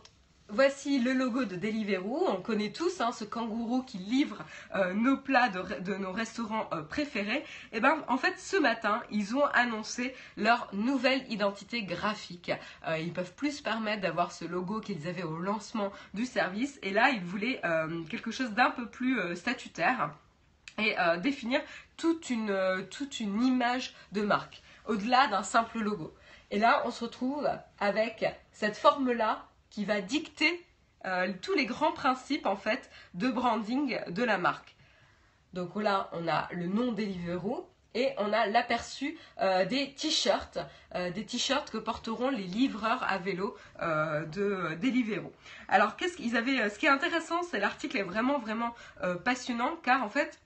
[0.52, 2.26] Voici le logo de Deliveroo.
[2.28, 4.44] On connaît tous hein, ce kangourou qui livre
[4.74, 7.44] euh, nos plats de, nos restaurants préférés.
[7.72, 12.52] Et eh ben, en fait, ce matin, ils ont annoncé leur nouvelle identité graphique.
[12.98, 16.80] Ils peuvent plus permettre d'avoir ce logo qu'ils avaient au lancement du service.
[16.82, 17.62] Et là, ils voulaient
[18.10, 20.16] quelque chose d'un peu plus statutaire
[20.80, 21.62] et définir
[22.00, 26.14] toute une, toute une image de marque, au-delà d'un simple logo.
[26.52, 27.48] Et là, on se retrouve
[27.80, 30.66] avec cette forme-là qui va dicter
[31.06, 34.76] euh, tous les grands principes en fait de branding de la marque.
[35.54, 40.60] Donc là, on a le nom Deliveroo et on a l'aperçu euh, des t-shirts,
[40.96, 45.32] euh, des t-shirts que porteront les livreurs à vélo de Deliveroo.
[45.68, 48.76] Alors, qu'est-ce qu'ils avaient Ce qui est intéressant, c'est l'article est vraiment vraiment
[49.24, 50.40] passionnant car en fait,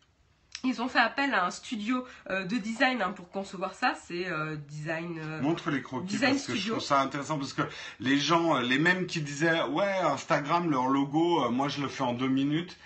[0.63, 3.95] ils ont fait appel à un studio euh, de design hein, pour concevoir ça.
[4.07, 5.19] C'est euh, design.
[5.19, 7.63] Euh, Montre les croquis parce que je trouve ça intéressant parce que
[7.99, 12.13] les gens, les mêmes qui disaient ouais Instagram leur logo, moi je le fais en
[12.13, 12.77] deux minutes.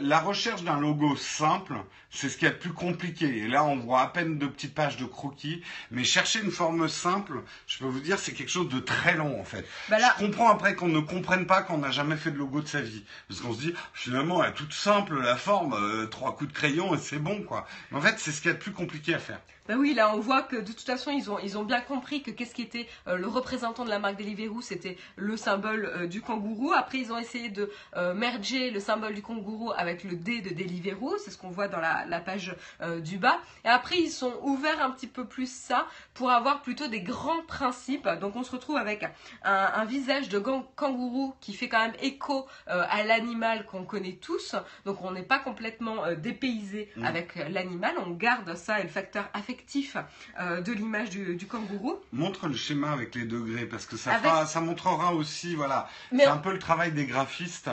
[0.00, 1.74] la recherche d'un logo simple,
[2.10, 3.26] c'est ce qui est le plus compliqué.
[3.38, 5.62] Et là, on voit à peine de petites pages de croquis.
[5.90, 9.40] Mais chercher une forme simple, je peux vous dire, c'est quelque chose de très long
[9.40, 9.66] en fait.
[9.88, 12.68] Bah je comprends après qu'on ne comprenne pas qu'on n'a jamais fait de logo de
[12.68, 13.04] sa vie.
[13.28, 16.56] Parce qu'on se dit, finalement, elle est toute simple la forme, euh, trois coups de
[16.56, 17.66] crayon et c'est bon quoi.
[17.90, 19.40] Mais en fait, c'est ce qui est le plus compliqué à faire.
[19.68, 22.22] Bah oui, là on voit que de toute façon ils ont, ils ont bien compris
[22.22, 26.06] que qu'est-ce qui était euh, le représentant de la marque Deliveroo, c'était le symbole euh,
[26.06, 26.72] du kangourou.
[26.72, 27.70] Après ils ont essayé de
[28.14, 31.80] merger le symbole du kangourou avec le D de Deliveroo, c'est ce qu'on voit dans
[31.80, 33.38] la, la page euh, du bas.
[33.64, 37.42] Et après, ils sont ouverts un petit peu plus ça pour avoir plutôt des grands
[37.46, 38.08] principes.
[38.20, 39.04] Donc, on se retrouve avec
[39.42, 44.56] un, visage de kangourou qui fait quand même écho euh, à l'animal qu'on connaît tous.
[44.84, 47.04] Donc, on n'est pas complètement euh, dépaysé mm.
[47.04, 47.94] avec l'animal.
[48.04, 49.96] On garde ça et le facteur affectif
[50.38, 51.96] de l'image du, kangourou.
[52.12, 56.38] Montre le schéma avec les degrés parce que ça, ça montrera aussi, voilà, c'est un
[56.38, 57.70] peu le travail des graphistes.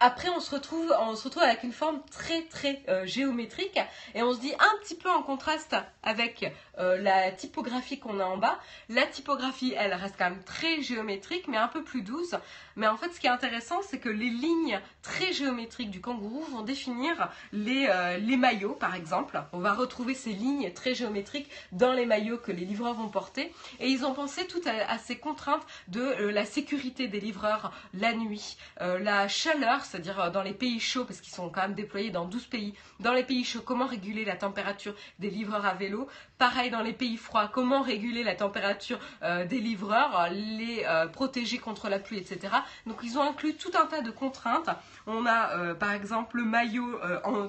[0.00, 0.92] Après, on se retrouve,
[1.40, 3.78] avec une forme très très euh, géométrique
[4.14, 8.24] et on se dit un petit peu en contraste avec euh, la typographie qu'on a
[8.24, 8.58] en bas.
[8.88, 12.34] La typographie, elle reste quand même très géométrique, mais un peu plus douce.
[12.76, 16.42] Mais en fait, ce qui est intéressant, c'est que les lignes très géométriques du kangourou
[16.50, 19.42] vont définir les, euh, les maillots, par exemple.
[19.52, 23.52] On va retrouver ces lignes très géométriques dans les maillots que les livreurs vont porter.
[23.80, 28.56] Et ils ont pensé tout à, ces contraintes de la sécurité des livreurs la nuit,
[28.80, 32.46] la chaleur, c'est-à-dire dans les pays chauds, parce qu'ils sont quand même déployés dans 12
[32.46, 36.08] pays, dans les pays chauds, comment réguler la température des livreurs à vélo?
[36.38, 41.58] Pareil dans les pays froids, comment réguler la température euh, des livreurs, les euh, protéger
[41.58, 42.54] contre la pluie, etc.
[42.86, 44.70] Donc ils ont inclus tout un tas de contraintes.
[45.06, 46.98] On a euh, par exemple le maillot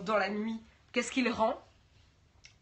[0.06, 0.60] dans la nuit,
[0.92, 1.62] qu'est-ce qu'il rend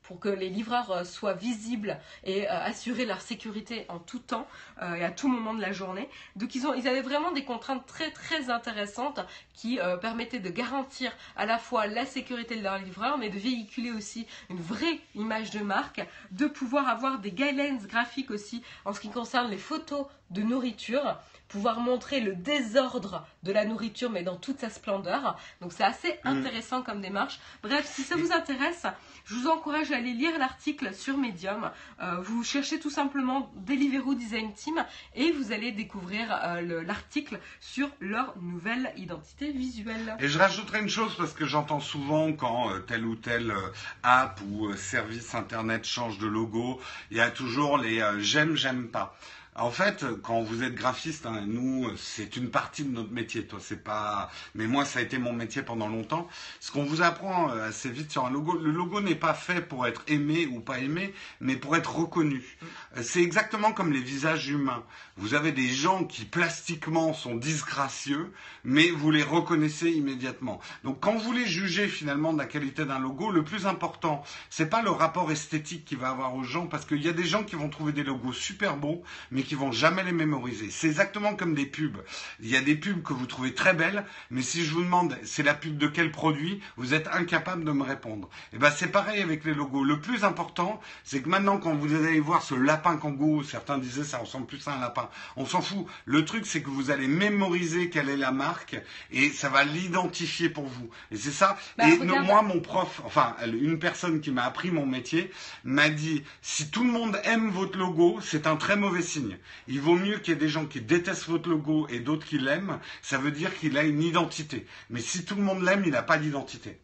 [0.03, 4.47] pour que les livreurs euh, soient visibles et euh, assurer leur sécurité en tout temps
[4.81, 6.09] euh, et à tout moment de la journée?
[6.35, 9.21] Donc ils, ont, ils avaient vraiment des contraintes très très intéressantes
[9.53, 13.91] qui permettaient de garantir à la fois la sécurité de leurs livreurs, mais de véhiculer
[13.91, 18.99] aussi une vraie image de marque, de pouvoir avoir des guidelines graphiques aussi en ce
[18.99, 21.17] qui concerne les photos de nourriture
[21.53, 25.37] pouvoir montrer le désordre de la nourriture, mais dans toute sa splendeur.
[25.61, 26.27] Donc c'est assez mm.
[26.27, 27.39] intéressant comme démarche.
[27.61, 28.87] Bref, si ça vous intéresse,
[29.25, 31.69] je vous encourage à aller lire l'article sur Medium.
[32.01, 37.87] Euh, vous cherchez tout simplement Deliveroo Design Team et vous allez découvrir euh, l'article sur
[37.99, 40.17] leur nouvelle identité visuelle.
[40.19, 43.53] Et je rajouterai une chose parce que j'entends souvent quand euh, telle ou telle
[44.01, 49.15] app ou service internet change de logo, il y a toujours les j'aime, j'aime pas.
[49.55, 53.45] En fait, quand vous êtes graphiste, hein, nous, c'est une partie de notre métier.
[53.45, 54.31] Toi, c'est pas.
[54.55, 56.27] Mais moi, ça a été mon métier pendant longtemps.
[56.59, 59.61] Ce qu'on vous apprend euh, assez vite sur un logo, le logo n'est pas fait
[59.61, 62.57] pour être aimé ou pas aimé, mais pour être reconnu.
[62.97, 64.83] Euh, c'est exactement comme les visages humains.
[65.17, 68.31] Vous avez des gens qui plastiquement sont disgracieux,
[68.63, 70.59] mais vous les reconnaissez immédiatement.
[70.83, 74.69] Donc, quand vous les jugez finalement de la qualité d'un logo, le plus important, c'est
[74.69, 77.43] pas le rapport esthétique qu'il va avoir aux gens, parce qu'il y a des gens
[77.43, 80.69] qui vont trouver des logos super beaux, mais qui vont jamais les mémoriser.
[80.71, 81.97] C'est exactement comme des pubs.
[82.39, 85.17] Il y a des pubs que vous trouvez très belles, mais si je vous demande
[85.23, 88.29] c'est la pub de quel produit, vous êtes incapable de me répondre.
[88.51, 89.83] Et eh ben c'est pareil avec les logos.
[89.83, 94.03] Le plus important, c'est que maintenant quand vous allez voir ce lapin kangourou, certains disaient
[94.03, 95.09] ça ressemble plus à un lapin.
[95.35, 95.85] On s'en fout.
[96.05, 98.75] Le truc c'est que vous allez mémoriser quelle est la marque
[99.11, 100.89] et ça va l'identifier pour vous.
[101.11, 101.57] Et c'est ça.
[101.77, 105.31] Bah, et moi mon prof, enfin une personne qui m'a appris mon métier
[105.63, 109.32] m'a dit si tout le monde aime votre logo, c'est un très mauvais signe.
[109.67, 112.37] Il vaut mieux qu'il y ait des gens qui détestent votre logo et d'autres qui
[112.37, 112.79] l'aiment.
[113.01, 114.65] Ça veut dire qu'il a une identité.
[114.89, 116.79] Mais si tout le monde l'aime, il n'a pas d'identité.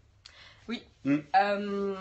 [0.68, 0.84] Oui.
[1.06, 1.18] Hmm.
[1.36, 1.96] Euh,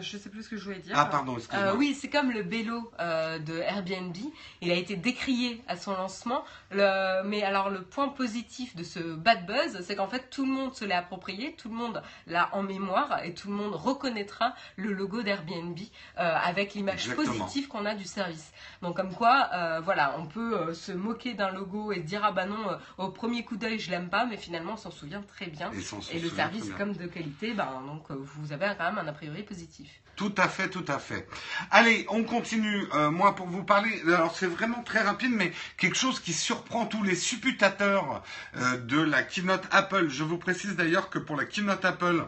[0.00, 0.94] je sais plus ce que je voulais dire.
[0.96, 1.68] Ah, pardon, excuse-moi.
[1.72, 4.16] Euh, oui, c'est comme le Bello euh, de Airbnb.
[4.60, 6.44] Il a été décrié à son lancement.
[6.70, 10.52] Le- mais alors, le point positif de ce bad buzz, c'est qu'en fait, tout le
[10.52, 14.54] monde se l'est approprié, tout le monde l'a en mémoire et tout le monde reconnaîtra
[14.76, 15.78] le logo d'Airbnb
[16.18, 18.52] euh, avec l'image positive qu'on a du service.
[18.82, 22.32] Donc, comme quoi, euh, voilà, on peut euh, se moquer d'un logo et dire, ah
[22.32, 25.22] bah non, euh, au premier coup d'œil, je l'aime pas, mais finalement, on s'en souvient
[25.22, 25.70] très bien.
[25.72, 29.06] Et, Et le service comme de qualité, ben, donc euh, vous avez quand même un
[29.08, 29.79] a priori positif.
[30.20, 31.26] Tout à fait, tout à fait.
[31.70, 32.84] Allez, on continue.
[32.94, 36.84] Euh, moi, pour vous parler, alors c'est vraiment très rapide, mais quelque chose qui surprend
[36.84, 38.22] tous les supputateurs
[38.56, 40.10] euh, de la keynote Apple.
[40.10, 42.26] Je vous précise d'ailleurs que pour la keynote Apple,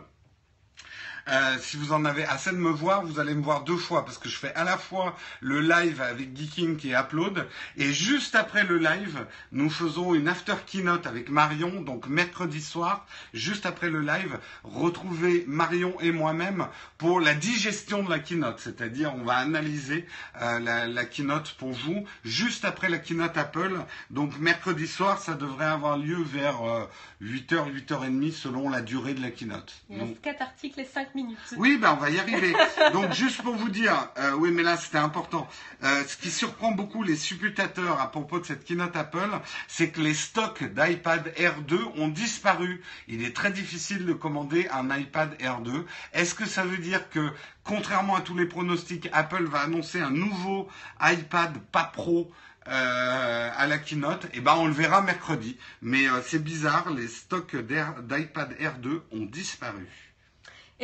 [1.29, 4.05] euh, si vous en avez assez de me voir, vous allez me voir deux fois
[4.05, 7.47] parce que je fais à la fois le live avec Geeking et Upload
[7.77, 13.07] et juste après le live, nous faisons une after keynote avec Marion, donc mercredi soir,
[13.35, 16.67] juste après le live, retrouvez Marion et moi-même
[16.99, 20.07] pour la digestion de la keynote, c'est-à-dire on va analyser
[20.41, 23.81] euh, la, la keynote pour vous juste après la keynote Apple.
[24.11, 26.85] Donc mercredi soir, ça devrait avoir lieu vers euh,
[27.23, 29.75] 8h, 8h30 selon la durée de la keynote.
[29.91, 31.39] Il reste 4 articles et 5 minutes.
[31.57, 32.55] oui, ben on va y arriver.
[32.93, 35.49] Donc juste pour vous dire, euh, oui, mais là c'était important.
[35.85, 39.31] Euh, ce qui surprend beaucoup les supputateurs à propos de cette keynote Apple,
[39.69, 42.83] c'est que les stocks d'iPad Air 2 ont disparu.
[43.09, 45.87] Il est très difficile de commander un iPad Air 2.
[46.13, 47.31] Est-ce que ça veut dire que,
[47.65, 50.69] contrairement à tous les pronostics, Apple va annoncer un nouveau
[51.01, 52.31] iPad pas pro?
[52.69, 55.57] euh, à la keynote, et ben on le verra mercredi.
[55.81, 59.87] Mais euh, c'est bizarre, les stocks d'iPad Air 2 ont disparu.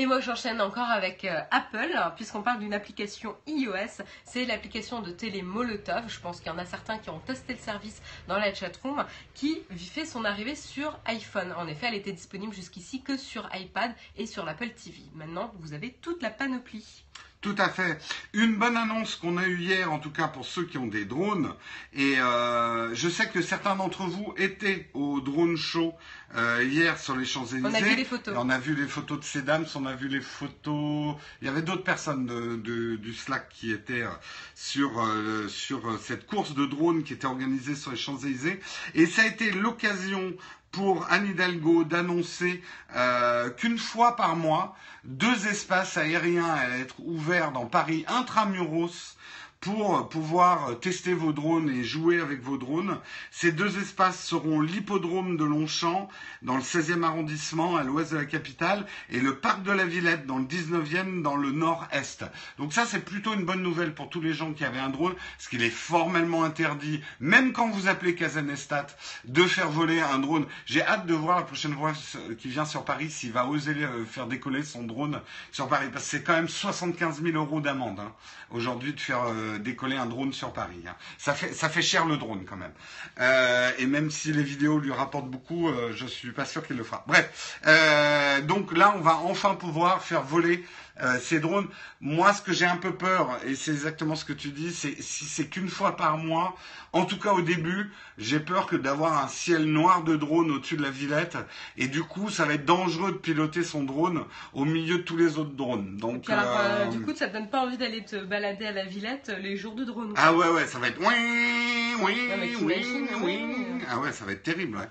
[0.01, 5.11] Et moi j'enchaîne encore avec euh, Apple, puisqu'on parle d'une application iOS, c'est l'application de
[5.11, 8.39] télé Molotov, je pense qu'il y en a certains qui ont testé le service dans
[8.39, 11.53] la chatroom, qui fait son arrivée sur iPhone.
[11.57, 15.03] En effet, elle était disponible jusqu'ici que sur iPad et sur l'Apple TV.
[15.15, 17.05] Maintenant, vous avez toute la panoplie.
[17.41, 17.99] Tout à fait.
[18.32, 21.05] Une bonne annonce qu'on a eue hier, en tout cas pour ceux qui ont des
[21.05, 21.55] drones.
[21.95, 25.95] Et euh, je sais que certains d'entre vous étaient au drone show
[26.34, 27.64] euh, hier sur les Champs-Élysées.
[27.68, 28.34] On a vu les photos.
[28.36, 31.14] On a vu les photos de ces dames, on a vu les photos.
[31.41, 34.09] Il y avait d'autres personnes de, de- du Slack qui étaient euh,
[34.57, 38.59] sur euh, sur euh, cette course de drones qui était organisée sur les Champs-Élysées.
[38.97, 40.34] Et ça a été l'occasion
[40.71, 42.62] pour Anne Hidalgo d'annoncer
[42.95, 49.16] euh, qu'une fois par mois, deux espaces aériens allaient être ouverts dans Paris intramuros
[49.61, 52.99] pour pouvoir tester vos drones et jouer avec vos drones.
[53.33, 56.09] Ces deux espaces seront l'hippodrome de Longchamp
[56.43, 60.27] dans le 16e arrondissement à l'ouest de la capitale et le parc de la Villette
[60.27, 62.25] dans le 19e dans le nord-est.
[62.59, 65.15] Donc ça c'est plutôt une bonne nouvelle pour tous les gens qui avaient un drone
[65.37, 68.87] parce qu'il est formellement interdit, même quand vous appelez Kazanestat,
[69.25, 70.47] de faire voler un drone.
[70.67, 71.93] J'ai hâte de voir la prochaine fois
[72.39, 76.05] qui vient sur Paris s'il va oser euh, faire décoller son drone sur Paris parce
[76.05, 78.13] que c'est quand même 75 000 euros d'amende hein,
[78.51, 80.83] aujourd'hui de faire euh, décoller un drone sur Paris.
[80.87, 80.95] hein.
[81.17, 82.73] Ça fait ça fait cher le drone quand même.
[83.21, 86.77] Euh, et même si les vidéos lui rapportent beaucoup, euh, je suis pas sûr qu'il
[86.77, 87.05] le fera.
[87.07, 90.65] Bref, euh, donc là on va enfin pouvoir faire voler
[91.03, 91.67] euh, ces drones.
[92.01, 95.01] Moi, ce que j'ai un peu peur, et c'est exactement ce que tu dis, c'est
[95.01, 96.57] si c'est qu'une fois par mois,
[96.93, 100.77] en tout cas au début, j'ai peur que d'avoir un ciel noir de drones au-dessus
[100.77, 101.37] de la Villette,
[101.77, 104.25] et du coup, ça va être dangereux de piloter son drone
[104.55, 105.97] au milieu de tous les autres drones.
[105.97, 108.67] Donc, Puis alors, euh, euh, du coup, ça te donne pas envie d'aller te balader
[108.67, 110.15] à la Villette les jours de drone.
[110.17, 112.31] ah ouais, ouais, ça va être oui, oui,
[112.63, 113.67] oui, oui.
[113.91, 114.89] Ah ouais, ça va être terrible, ouais.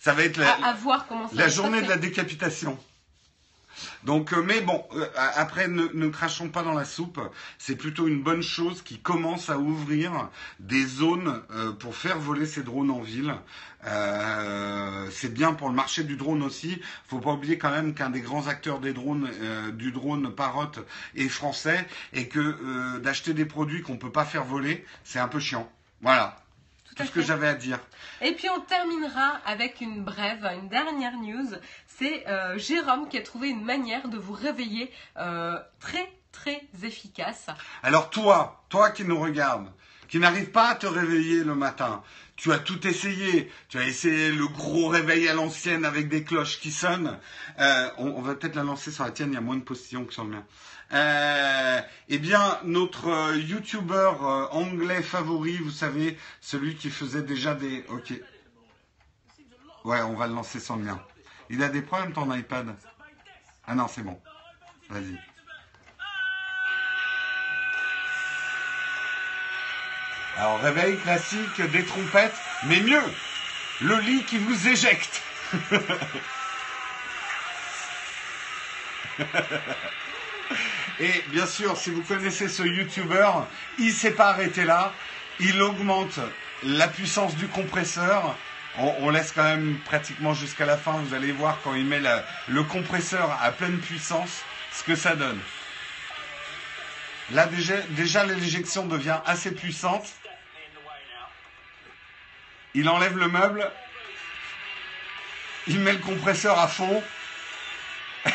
[0.00, 1.96] Ça va être la, à, à voir comment ça la va se journée de la
[1.96, 2.78] décapitation.
[4.04, 5.06] Donc, euh, mais bon, euh,
[5.36, 7.20] après, ne, ne crachons pas dans la soupe.
[7.58, 10.28] C'est plutôt une bonne chose qui commence à ouvrir
[10.60, 13.34] des zones euh, pour faire voler ces drones en ville.
[13.86, 16.80] Euh, c'est bien pour le marché du drone aussi.
[17.06, 20.72] Faut pas oublier quand même qu'un des grands acteurs des drones, euh, du drone Parrot,
[21.16, 25.28] est français et que euh, d'acheter des produits qu'on peut pas faire voler, c'est un
[25.28, 25.70] peu chiant.
[26.00, 26.40] Voilà,
[26.96, 27.78] Tout ce que j'avais à dire.
[28.20, 31.50] Et puis on terminera avec une brève, une dernière news.
[31.98, 37.46] C'est euh, Jérôme qui a trouvé une manière de vous réveiller euh, très très efficace.
[37.82, 39.70] Alors toi, toi qui nous regardes,
[40.08, 42.02] qui n'arrive pas à te réveiller le matin,
[42.36, 43.50] tu as tout essayé.
[43.68, 47.18] Tu as essayé le gros réveil à l'ancienne avec des cloches qui sonnent.
[47.60, 50.04] Euh, on, va peut-être la lancer sur la tienne, il y a moins de postillons
[50.04, 50.44] que sur le mien.
[52.08, 57.84] Eh bien, notre euh, YouTuber euh, anglais favori, vous savez, celui qui faisait déjà des...
[57.88, 58.12] Ok.
[59.84, 61.00] Ouais, on va le lancer sur le mien.
[61.50, 62.74] Il a des problèmes ton iPad
[63.66, 64.18] Ah non, c'est bon.
[64.90, 65.18] Vas-y.
[70.36, 72.34] Alors, réveil classique, des trompettes,
[72.64, 73.02] mais mieux,
[73.82, 75.22] le lit qui vous éjecte.
[81.00, 83.30] Et bien sûr, si vous connaissez ce YouTuber,
[83.78, 84.92] il s'est pas arrêté là.
[85.40, 86.18] Il augmente
[86.62, 88.36] la puissance du compresseur.
[88.78, 90.92] On, laisse quand même pratiquement jusqu'à la fin.
[90.92, 92.00] Vous allez voir quand il met
[92.48, 95.38] le compresseur à pleine puissance, ce que ça donne.
[97.30, 100.06] Là déjà, déjà l'éjection devient assez puissante.
[102.74, 103.70] Il enlève le meuble.
[105.68, 107.02] Il met le compresseur à fond.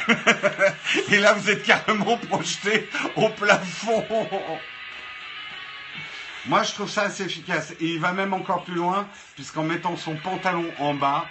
[1.12, 4.06] Et là, vous êtes carrément projeté au plafond.
[6.46, 7.72] Moi, je trouve ça assez efficace.
[7.80, 11.28] Et il va même encore plus loin, puisqu'en mettant son pantalon en bas,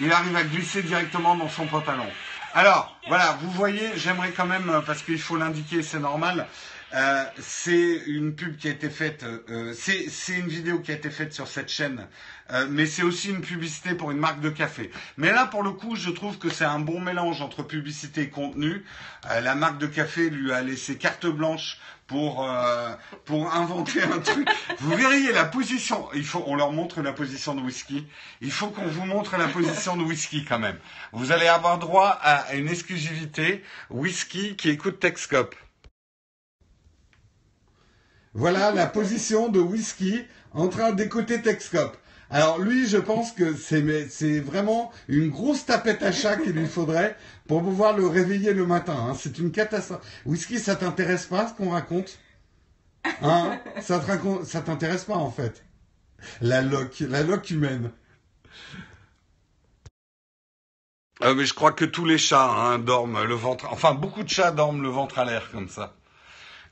[0.00, 2.06] il arrive à glisser directement dans son pantalon.
[2.52, 6.46] Alors, voilà, vous voyez, j'aimerais quand même, euh, parce qu'il faut l'indiquer, c'est normal,
[6.94, 11.10] euh, c'est une pub qui a été faite, euh, c'est une vidéo qui a été
[11.10, 12.06] faite sur cette chaîne,
[12.52, 14.92] euh, mais c'est aussi une publicité pour une marque de café.
[15.16, 18.28] Mais là, pour le coup, je trouve que c'est un bon mélange entre publicité et
[18.28, 18.84] contenu.
[19.24, 22.48] la marque de café lui a laissé carte blanche pour
[23.24, 24.48] pour inventer un truc.
[24.78, 26.08] Vous verriez la position.
[26.14, 28.06] Il faut, on leur montre la position de whisky.
[28.40, 30.78] Il faut qu'on vous montre la position de whisky quand même.
[31.12, 35.56] Vous allez avoir droit à une exclusivité whisky qui écoute Texcope.
[38.36, 40.22] Voilà la position de whisky
[40.52, 41.96] en train d'écouter Texcope.
[42.28, 47.16] Alors lui, je pense que c'est vraiment une grosse tapette à chat qu'il lui faudrait
[47.48, 48.94] pour pouvoir le réveiller le matin.
[48.94, 49.16] Hein.
[49.18, 50.02] C'est une catastrophe.
[50.26, 52.18] Whisky, ça t'intéresse pas ce qu'on raconte?
[53.22, 53.58] Hein?
[53.80, 54.00] Ça
[54.60, 55.64] t'intéresse pas en fait?
[56.42, 57.90] La loque, la loque humaine.
[61.22, 63.66] Euh, mais je crois que tous les chats hein, dorment le ventre.
[63.70, 65.96] Enfin, beaucoup de chats dorment le ventre à l'air comme ça.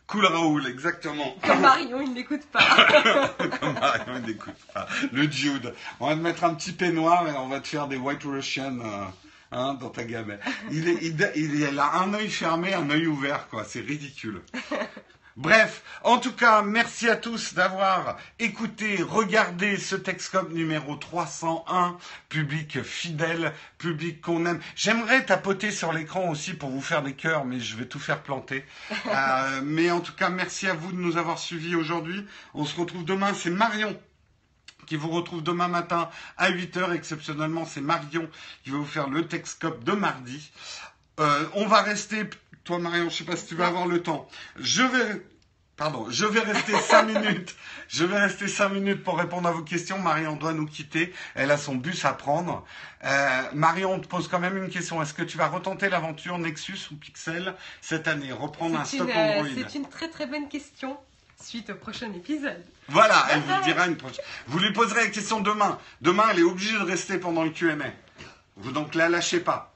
[0.07, 1.35] Cool Raoul, exactement.
[1.43, 2.61] Comme Marion, il n'écoute pas.
[3.61, 4.87] Comme Marion, il n'écoute pas.
[5.13, 5.73] Le Jude.
[5.99, 8.79] On va te mettre un petit peignoir et on va te faire des White Russian
[8.81, 9.05] euh,
[9.51, 10.41] hein, dans ta gamelle.
[10.71, 13.65] Il, est, il, il a un œil fermé, un œil ouvert, quoi.
[13.65, 14.43] C'est ridicule.
[15.37, 22.83] Bref, en tout cas, merci à tous d'avoir écouté, regardé ce Texcom numéro 301, public
[22.83, 24.61] fidèle, public qu'on aime.
[24.77, 28.23] J'aimerais tapoter sur l'écran aussi pour vous faire des cœurs, mais je vais tout faire
[28.23, 28.65] planter.
[29.07, 32.27] Euh, mais en tout cas, merci à vous de nous avoir suivis aujourd'hui.
[32.55, 33.97] On se retrouve demain, c'est Marion
[34.87, 36.93] qui vous retrouve demain matin à 8h.
[36.93, 38.29] Exceptionnellement, c'est Marion
[38.65, 40.51] qui va vous faire le Texcop de mardi.
[41.21, 42.29] Euh, on va rester
[42.65, 44.27] toi, Marion, je sais pas si tu vas avoir le temps.
[44.57, 45.23] Je vais,
[45.77, 47.55] pardon, je vais rester cinq minutes.
[47.89, 49.99] Je vais rester cinq minutes pour répondre à vos questions.
[49.99, 51.13] Marion doit nous quitter.
[51.35, 52.65] Elle a son bus à prendre.
[53.05, 55.03] Euh, Marion, on te pose quand même une question.
[55.03, 58.33] Est-ce que tu vas retenter l'aventure Nexus ou Pixel cette année?
[58.33, 60.97] Reprendre un stock euh, Android C'est une très très bonne question.
[61.43, 62.65] Suite au prochain épisode.
[62.89, 64.25] Voilà, elle vous dira une prochaine.
[64.47, 65.79] Vous lui poserez la question demain.
[66.01, 67.75] Demain, elle est obligée de rester pendant le Q&A.
[68.57, 69.74] Vous donc la lâchez pas.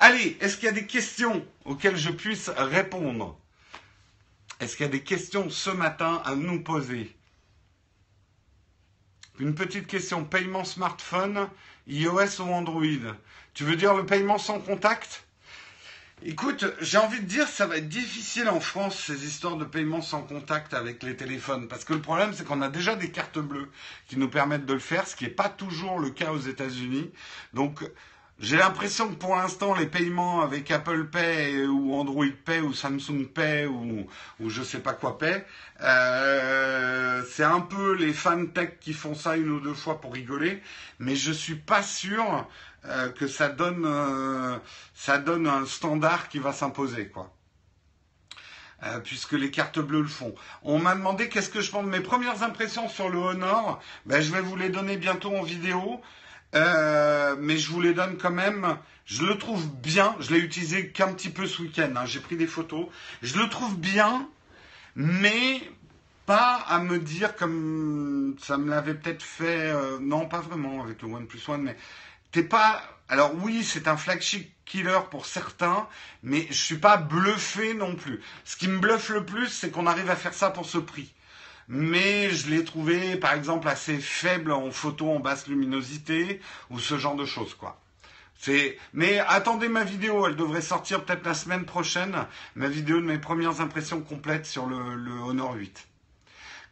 [0.00, 3.38] Allez, est-ce qu'il y a des questions auxquelles je puisse répondre?
[4.60, 7.14] Est-ce qu'il y a des questions ce matin à nous poser?
[9.38, 10.24] Une petite question.
[10.24, 11.48] Paiement smartphone,
[11.86, 13.14] iOS ou Android?
[13.52, 15.24] Tu veux dire le paiement sans contact?
[16.22, 20.00] Écoute, j'ai envie de dire, ça va être difficile en France, ces histoires de paiement
[20.00, 21.68] sans contact avec les téléphones.
[21.68, 23.70] Parce que le problème, c'est qu'on a déjà des cartes bleues
[24.08, 27.12] qui nous permettent de le faire, ce qui n'est pas toujours le cas aux États-Unis.
[27.52, 27.84] Donc,
[28.38, 33.26] j'ai l'impression que pour l'instant, les paiements avec Apple Pay ou Android Pay ou Samsung
[33.32, 34.06] Pay ou,
[34.40, 35.42] ou je sais pas quoi Pay,
[35.80, 40.12] euh, c'est un peu les fans tech qui font ça une ou deux fois pour
[40.12, 40.62] rigoler,
[40.98, 42.46] mais je suis pas sûr
[42.84, 44.58] euh, que ça donne, euh,
[44.94, 47.32] ça donne un standard qui va s'imposer, quoi.
[49.04, 50.34] puisque les cartes bleues le font.
[50.62, 53.80] On m'a demandé qu'est-ce que je pense de mes premières impressions sur le Honor.
[54.04, 56.02] Ben, je vais vous les donner bientôt en vidéo.
[56.56, 58.78] Euh, mais je vous les donne quand même.
[59.04, 60.16] Je le trouve bien.
[60.20, 61.92] Je l'ai utilisé qu'un petit peu ce week-end.
[61.96, 62.06] Hein.
[62.06, 62.86] J'ai pris des photos.
[63.22, 64.28] Je le trouve bien,
[64.94, 65.60] mais
[66.24, 69.70] pas à me dire comme ça me l'avait peut-être fait.
[69.70, 71.76] Euh, non, pas vraiment avec le OnePlus One, mais
[72.32, 72.82] t'es pas.
[73.08, 75.86] Alors oui, c'est un flagship killer pour certains,
[76.24, 78.20] mais je suis pas bluffé non plus.
[78.44, 81.12] Ce qui me bluffe le plus, c'est qu'on arrive à faire ça pour ce prix
[81.68, 86.40] mais je l'ai trouvé par exemple assez faible en photo en basse luminosité
[86.70, 87.80] ou ce genre de choses quoi.
[88.38, 93.06] C'est mais attendez ma vidéo, elle devrait sortir peut-être la semaine prochaine, ma vidéo de
[93.06, 94.76] mes premières impressions complètes sur le,
[95.26, 95.88] Honor 8.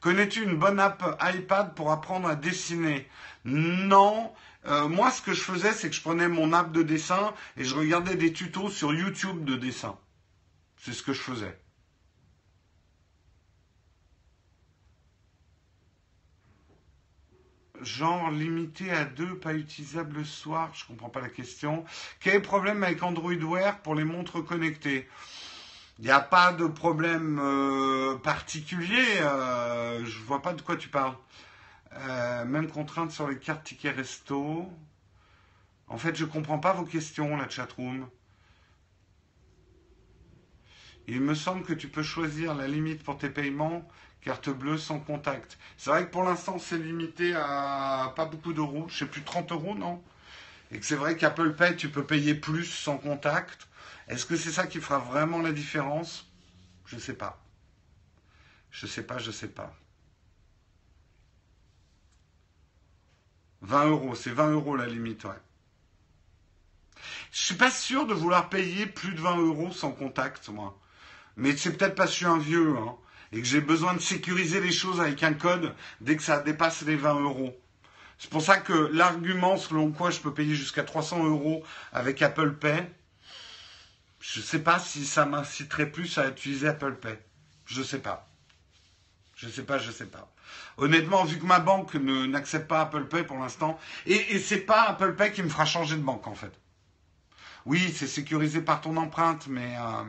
[0.00, 3.08] Connais-tu une bonne app iPad pour apprendre à dessiner?
[3.46, 4.32] Non.
[4.66, 7.64] Euh, moi, ce que je faisais, c'est que je prenais mon app de dessin et
[7.64, 9.96] je regardais des tutos sur YouTube de dessin.
[10.76, 11.58] C'est ce que je faisais.
[17.84, 20.70] Genre limité à deux, pas utilisable le soir?
[20.74, 21.84] Je comprends pas la question.
[22.20, 25.08] Quel est le problème avec Android Wear pour les montres connectées?
[25.98, 29.04] Il n'y a pas de problème euh, particulier.
[29.20, 31.14] Euh, je vois pas de quoi tu parles.
[31.92, 34.68] Euh, même contrainte sur les cartes tickets resto.
[35.86, 38.08] En fait, je comprends pas vos questions, la chatroom.
[41.06, 43.86] Il me semble que tu peux choisir la limite pour tes paiements
[44.24, 45.58] carte bleue sans contact.
[45.76, 48.86] C'est vrai que pour l'instant, c'est limité à pas beaucoup d'euros.
[48.88, 50.02] Je sais plus, 30 euros, non?
[50.70, 53.68] Et que c'est vrai qu'Apple Pay, tu peux payer plus sans contact.
[54.08, 56.26] Est-ce que c'est ça qui fera vraiment la différence?
[56.86, 57.42] Je ne sais pas.
[58.70, 59.76] Je sais pas, je sais pas.
[63.60, 65.30] 20 euros, c'est 20 euros la limite, ouais.
[67.30, 70.78] Je suis pas sûr de vouloir payer plus de 20 euros sans contact, moi.
[71.36, 72.96] Mais c'est peut-être parce que je suis un vieux, hein,
[73.34, 76.82] et que j'ai besoin de sécuriser les choses avec un code dès que ça dépasse
[76.82, 77.60] les 20 euros.
[78.16, 82.52] C'est pour ça que l'argument selon quoi je peux payer jusqu'à 300 euros avec Apple
[82.52, 82.88] Pay,
[84.20, 87.18] je ne sais pas si ça m'inciterait plus à utiliser Apple Pay.
[87.66, 88.30] Je ne sais pas.
[89.34, 90.32] Je ne sais pas, je ne sais pas.
[90.76, 94.82] Honnêtement, vu que ma banque n'accepte pas Apple Pay pour l'instant, et, et c'est pas
[94.84, 96.52] Apple Pay qui me fera changer de banque en fait.
[97.66, 100.04] Oui, c'est sécurisé par ton empreinte, mais euh,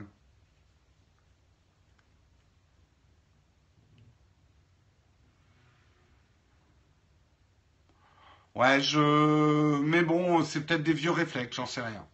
[8.55, 9.79] Ouais, je.
[9.81, 12.05] Mais bon, c'est peut-être des vieux réflexes, j'en sais rien.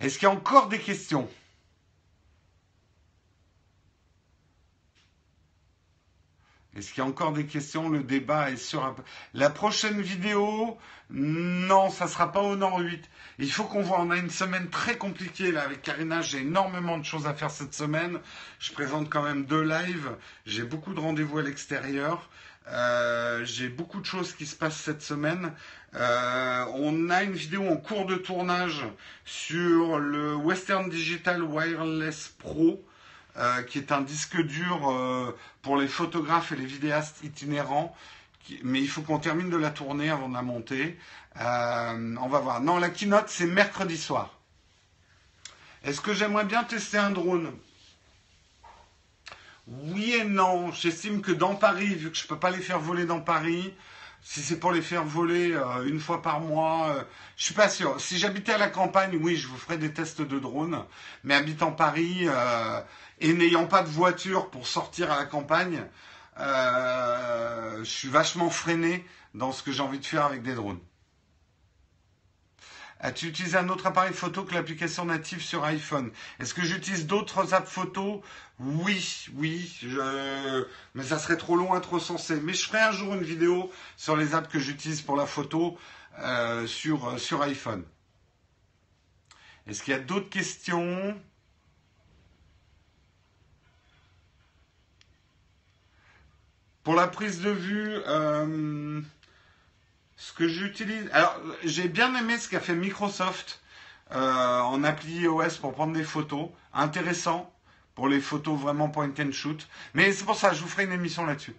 [0.00, 1.28] Est-ce qu'il y a encore des questions?
[6.74, 7.88] Est-ce qu'il y a encore des questions?
[7.90, 8.96] Le débat est sur
[9.34, 10.78] la prochaine vidéo.
[11.10, 13.08] Non, ça sera pas au Nord 8.
[13.38, 14.00] Il faut qu'on voit.
[14.00, 16.22] On a une semaine très compliquée là avec Karina.
[16.22, 18.18] J'ai énormément de choses à faire cette semaine.
[18.58, 20.16] Je présente quand même deux lives.
[20.46, 22.30] J'ai beaucoup de rendez-vous à l'extérieur.
[22.68, 25.52] Euh, j'ai beaucoup de choses qui se passent cette semaine.
[25.94, 28.84] Euh, on a une vidéo en cours de tournage
[29.24, 32.82] sur le Western Digital Wireless Pro,
[33.36, 37.94] euh, qui est un disque dur pour les photographes et les vidéastes itinérants.
[38.64, 40.98] mais il faut qu'on termine de la tourner avant de la monter.
[41.36, 42.60] on va voir.
[42.60, 44.38] Non, la keynote, c'est mercredi soir.
[45.84, 47.52] Est-ce que j'aimerais bien tester un drone?
[49.66, 50.72] Oui et non.
[50.72, 53.74] J'estime que dans Paris, vu que je ne peux pas les faire voler dans Paris,
[54.22, 57.04] si c'est pour les faire voler euh, une fois par mois, je euh,
[57.36, 58.00] je suis pas sûr.
[58.00, 60.84] Si j'habitais à la campagne, oui, je vous ferais des tests de drone.
[61.24, 62.80] Mais habitant Paris euh,
[63.20, 65.84] et n'ayant pas de voiture pour sortir à la campagne,
[66.38, 69.04] je suis vachement freiné
[69.34, 70.80] dans ce que j'ai envie de faire avec des drones.
[73.04, 76.12] As-tu utilisé un autre appareil photo que l'application native sur iPhone?
[76.38, 78.22] Est-ce que j'utilise d'autres apps photo?
[78.60, 79.80] Oui, oui,
[80.94, 82.40] mais ça serait trop long à trop sensé.
[82.40, 85.76] Mais je ferai un jour une vidéo sur les apps que j'utilise pour la photo
[86.20, 87.84] euh, sur, sur iPhone.
[89.66, 91.20] Est-ce qu'il y a d'autres questions?
[96.84, 99.00] Pour la prise de vue, euh,
[100.22, 101.10] ce que j'utilise.
[101.12, 103.60] Alors, j'ai bien aimé ce qu'a fait Microsoft
[104.14, 106.48] euh, en appli iOS pour prendre des photos.
[106.72, 107.52] Intéressant
[107.96, 109.66] pour les photos vraiment point and shoot.
[109.94, 111.56] Mais c'est pour ça, je vous ferai une émission là-dessus.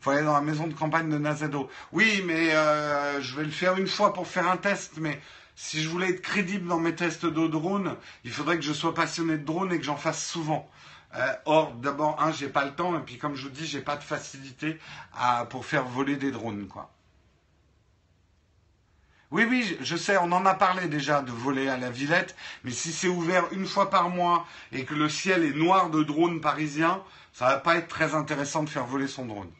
[0.00, 1.70] Faut aller dans la maison de campagne de Nazado.
[1.92, 4.94] Oui, mais euh, je vais le faire une fois pour faire un test.
[4.96, 5.20] Mais
[5.54, 8.94] si je voulais être crédible dans mes tests de drone, il faudrait que je sois
[8.94, 10.68] passionné de drone et que j'en fasse souvent.
[11.14, 13.80] Euh, or, d'abord, un, j'ai pas le temps, et puis comme je vous dis, j'ai
[13.80, 14.80] pas de facilité
[15.16, 16.90] à, pour faire voler des drones, quoi.
[19.34, 22.70] Oui, oui, je sais, on en a parlé déjà de voler à la Villette, mais
[22.70, 26.40] si c'est ouvert une fois par mois et que le ciel est noir de drones
[26.40, 29.50] parisiens, ça va pas être très intéressant de faire voler son drone.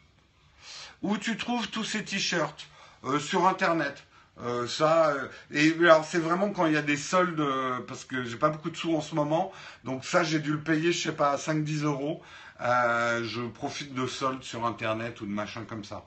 [1.01, 2.69] Où tu trouves tous ces t-shirts?
[3.03, 4.05] Euh, Sur Internet.
[4.41, 7.45] Euh, ça, euh, et alors c'est vraiment quand il y a des soldes,
[7.85, 9.51] parce que j'ai pas beaucoup de sous en ce moment,
[9.83, 12.21] donc ça j'ai dû le payer, je sais pas, 5-10 euros.
[12.61, 16.05] je profite de soldes sur Internet ou de machin comme ça.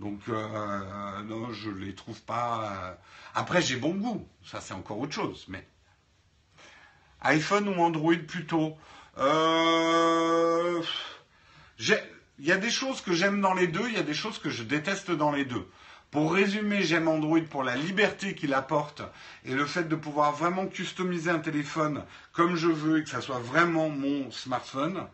[0.00, 2.72] Donc, euh, non, je les trouve pas.
[2.72, 2.94] Euh,
[3.34, 5.44] après, j'ai bon goût, ça c'est encore autre chose.
[5.48, 5.66] Mais
[7.20, 8.78] iPhone ou Android plutôt.
[9.18, 10.82] Euh,
[11.78, 14.38] il y a des choses que j'aime dans les deux, il y a des choses
[14.38, 15.68] que je déteste dans les deux.
[16.10, 19.02] Pour résumer, j'aime Android pour la liberté qu'il apporte
[19.44, 23.20] et le fait de pouvoir vraiment customiser un téléphone comme je veux et que ça
[23.20, 25.06] soit vraiment mon smartphone.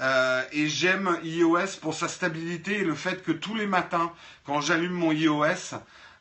[0.00, 4.12] Euh, et j'aime iOS pour sa stabilité et le fait que tous les matins,
[4.44, 5.76] quand j'allume mon iOS,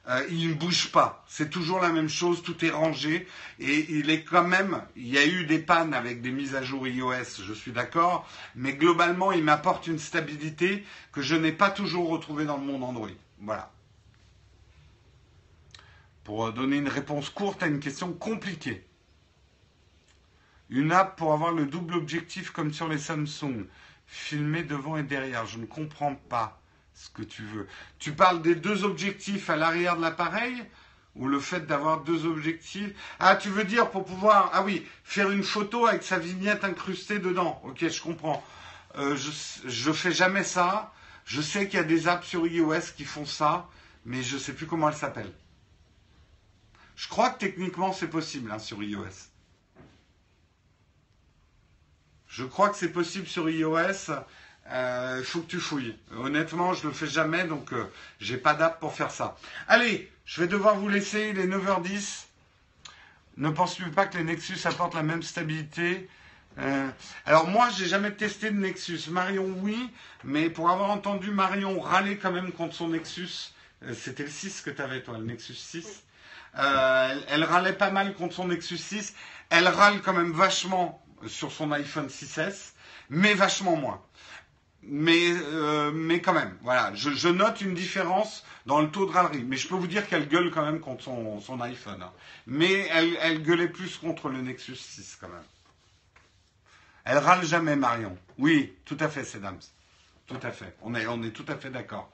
[0.09, 1.23] euh, il ne bouge pas.
[1.27, 3.27] C'est toujours la même chose, tout est rangé.
[3.59, 6.61] Et il est quand même, il y a eu des pannes avec des mises à
[6.61, 8.27] jour iOS, je suis d'accord.
[8.55, 12.83] Mais globalement, il m'apporte une stabilité que je n'ai pas toujours retrouvée dans le monde
[12.83, 13.09] Android.
[13.39, 13.71] Voilà.
[16.23, 18.85] Pour donner une réponse courte à une question compliquée.
[20.73, 23.67] Une app pour avoir le double objectif comme sur les Samsung.
[24.07, 25.45] Filmer devant et derrière.
[25.45, 26.59] Je ne comprends pas
[26.95, 27.67] ce que tu veux.
[27.99, 30.65] Tu parles des deux objectifs à l'arrière de l'appareil
[31.15, 32.89] ou le fait d'avoir deux objectifs?
[33.19, 37.19] Ah, tu veux dire pour pouvoir, ah oui, faire une photo avec sa vignette incrustée
[37.19, 37.61] dedans.
[37.65, 38.43] Ok, je comprends.
[38.95, 40.91] Euh, je ne fais jamais ça.
[41.23, 43.69] Je sais qu'il y a des apps sur iOS qui font ça,
[44.05, 45.35] mais je ne sais plus comment elles s'appellent.
[46.95, 49.32] Je crois que techniquement c'est possible hein, sur iOS.
[52.35, 53.77] Je crois que c'est possible sur iOS.
[54.07, 55.95] Il euh, faut que tu fouilles.
[56.17, 57.85] Honnêtement, je ne le fais jamais, donc euh,
[58.19, 59.37] j'ai pas d'app pour faire ça.
[59.67, 62.25] Allez, je vais devoir vous laisser, il est 9h10.
[63.37, 66.09] Ne pensez pas que les Nexus apportent la même stabilité?
[66.57, 66.89] Euh,
[67.27, 69.11] alors moi, j'ai jamais testé de Nexus.
[69.11, 69.91] Marion, oui,
[70.23, 73.53] mais pour avoir entendu Marion râler quand même contre son Nexus,
[73.93, 76.03] c'était le 6 que tu avais toi, le Nexus 6.
[76.57, 79.13] elle, elle, râlait pas mal contre son Nexus 6.
[79.51, 82.73] Elle râle quand même vachement sur son iPhone 6S,
[83.09, 84.01] mais vachement moins.
[84.85, 89.43] Mais, euh, quand même, voilà, je, note une différence dans le taux de râlerie.
[89.43, 92.01] Mais je peux vous dire qu'elle gueule quand même contre son, iPhone.
[92.01, 92.11] Hein.
[92.47, 95.43] Mais elle, elle gueulait plus contre le Nexus 6 quand même.
[97.05, 98.17] Elle râle jamais, Marion.
[98.37, 99.59] Oui, tout à fait, c'est dames.
[100.27, 100.75] Tout à fait.
[100.81, 102.11] On est, on tout à fait d'accord.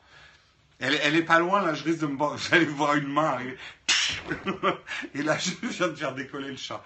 [0.80, 3.38] Elle, elle est pas loin, là, je risque de me j'allais voir une main.
[5.14, 6.84] Et là, je viens de faire décoller le chat.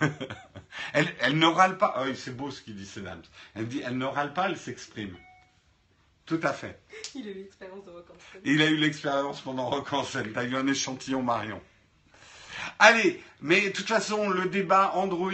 [0.92, 1.94] elle, ne râle pas.
[2.00, 3.22] Oh, c'est beau ce qu'il dit, dames.
[3.54, 5.16] Elle dit, elle ne râle pas, elle s'exprime.
[6.24, 6.80] Tout à fait.
[7.14, 8.06] Il a eu l'expérience de Rock
[8.44, 10.32] Il a eu l'expérience pendant Rock en scène.
[10.32, 11.60] T'as eu un échantillon Marion.
[12.78, 15.30] Allez, mais de toute façon, le débat Android,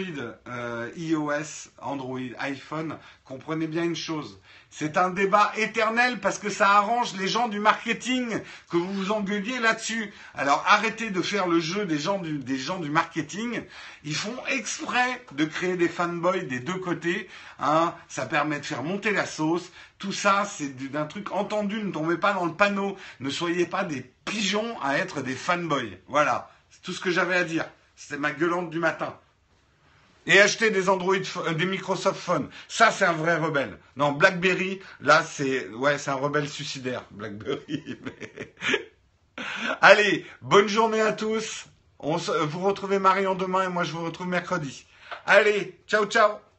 [0.47, 4.39] euh, iOS, Android, iPhone, comprenez bien une chose.
[4.69, 8.41] C'est un débat éternel parce que ça arrange les gens du marketing
[8.71, 10.11] que vous vous engueuliez là-dessus.
[10.33, 13.61] Alors arrêtez de faire le jeu des gens du, des gens du marketing.
[14.03, 17.29] Ils font exprès de créer des fanboys des deux côtés.
[17.59, 17.93] Hein.
[18.07, 19.71] Ça permet de faire monter la sauce.
[19.99, 21.83] Tout ça, c'est d'un truc entendu.
[21.83, 22.97] Ne tombez pas dans le panneau.
[23.19, 25.99] Ne soyez pas des pigeons à être des fanboys.
[26.07, 26.49] Voilà.
[26.83, 27.65] Tout ce que j'avais à dire.
[27.95, 29.17] C'était ma gueulante du matin
[30.25, 32.49] et acheter des Android, euh, des Microsoft Phone.
[32.69, 33.77] Ça, c'est un vrai rebelle.
[33.97, 37.97] Non, BlackBerry, là, c'est, ouais, c'est un rebelle suicidaire, BlackBerry.
[39.81, 41.65] Allez, bonne journée à tous.
[41.99, 44.85] Vous retrouvez Marion demain et moi je vous retrouve mercredi.
[45.25, 46.52] Allez, ciao, ciao.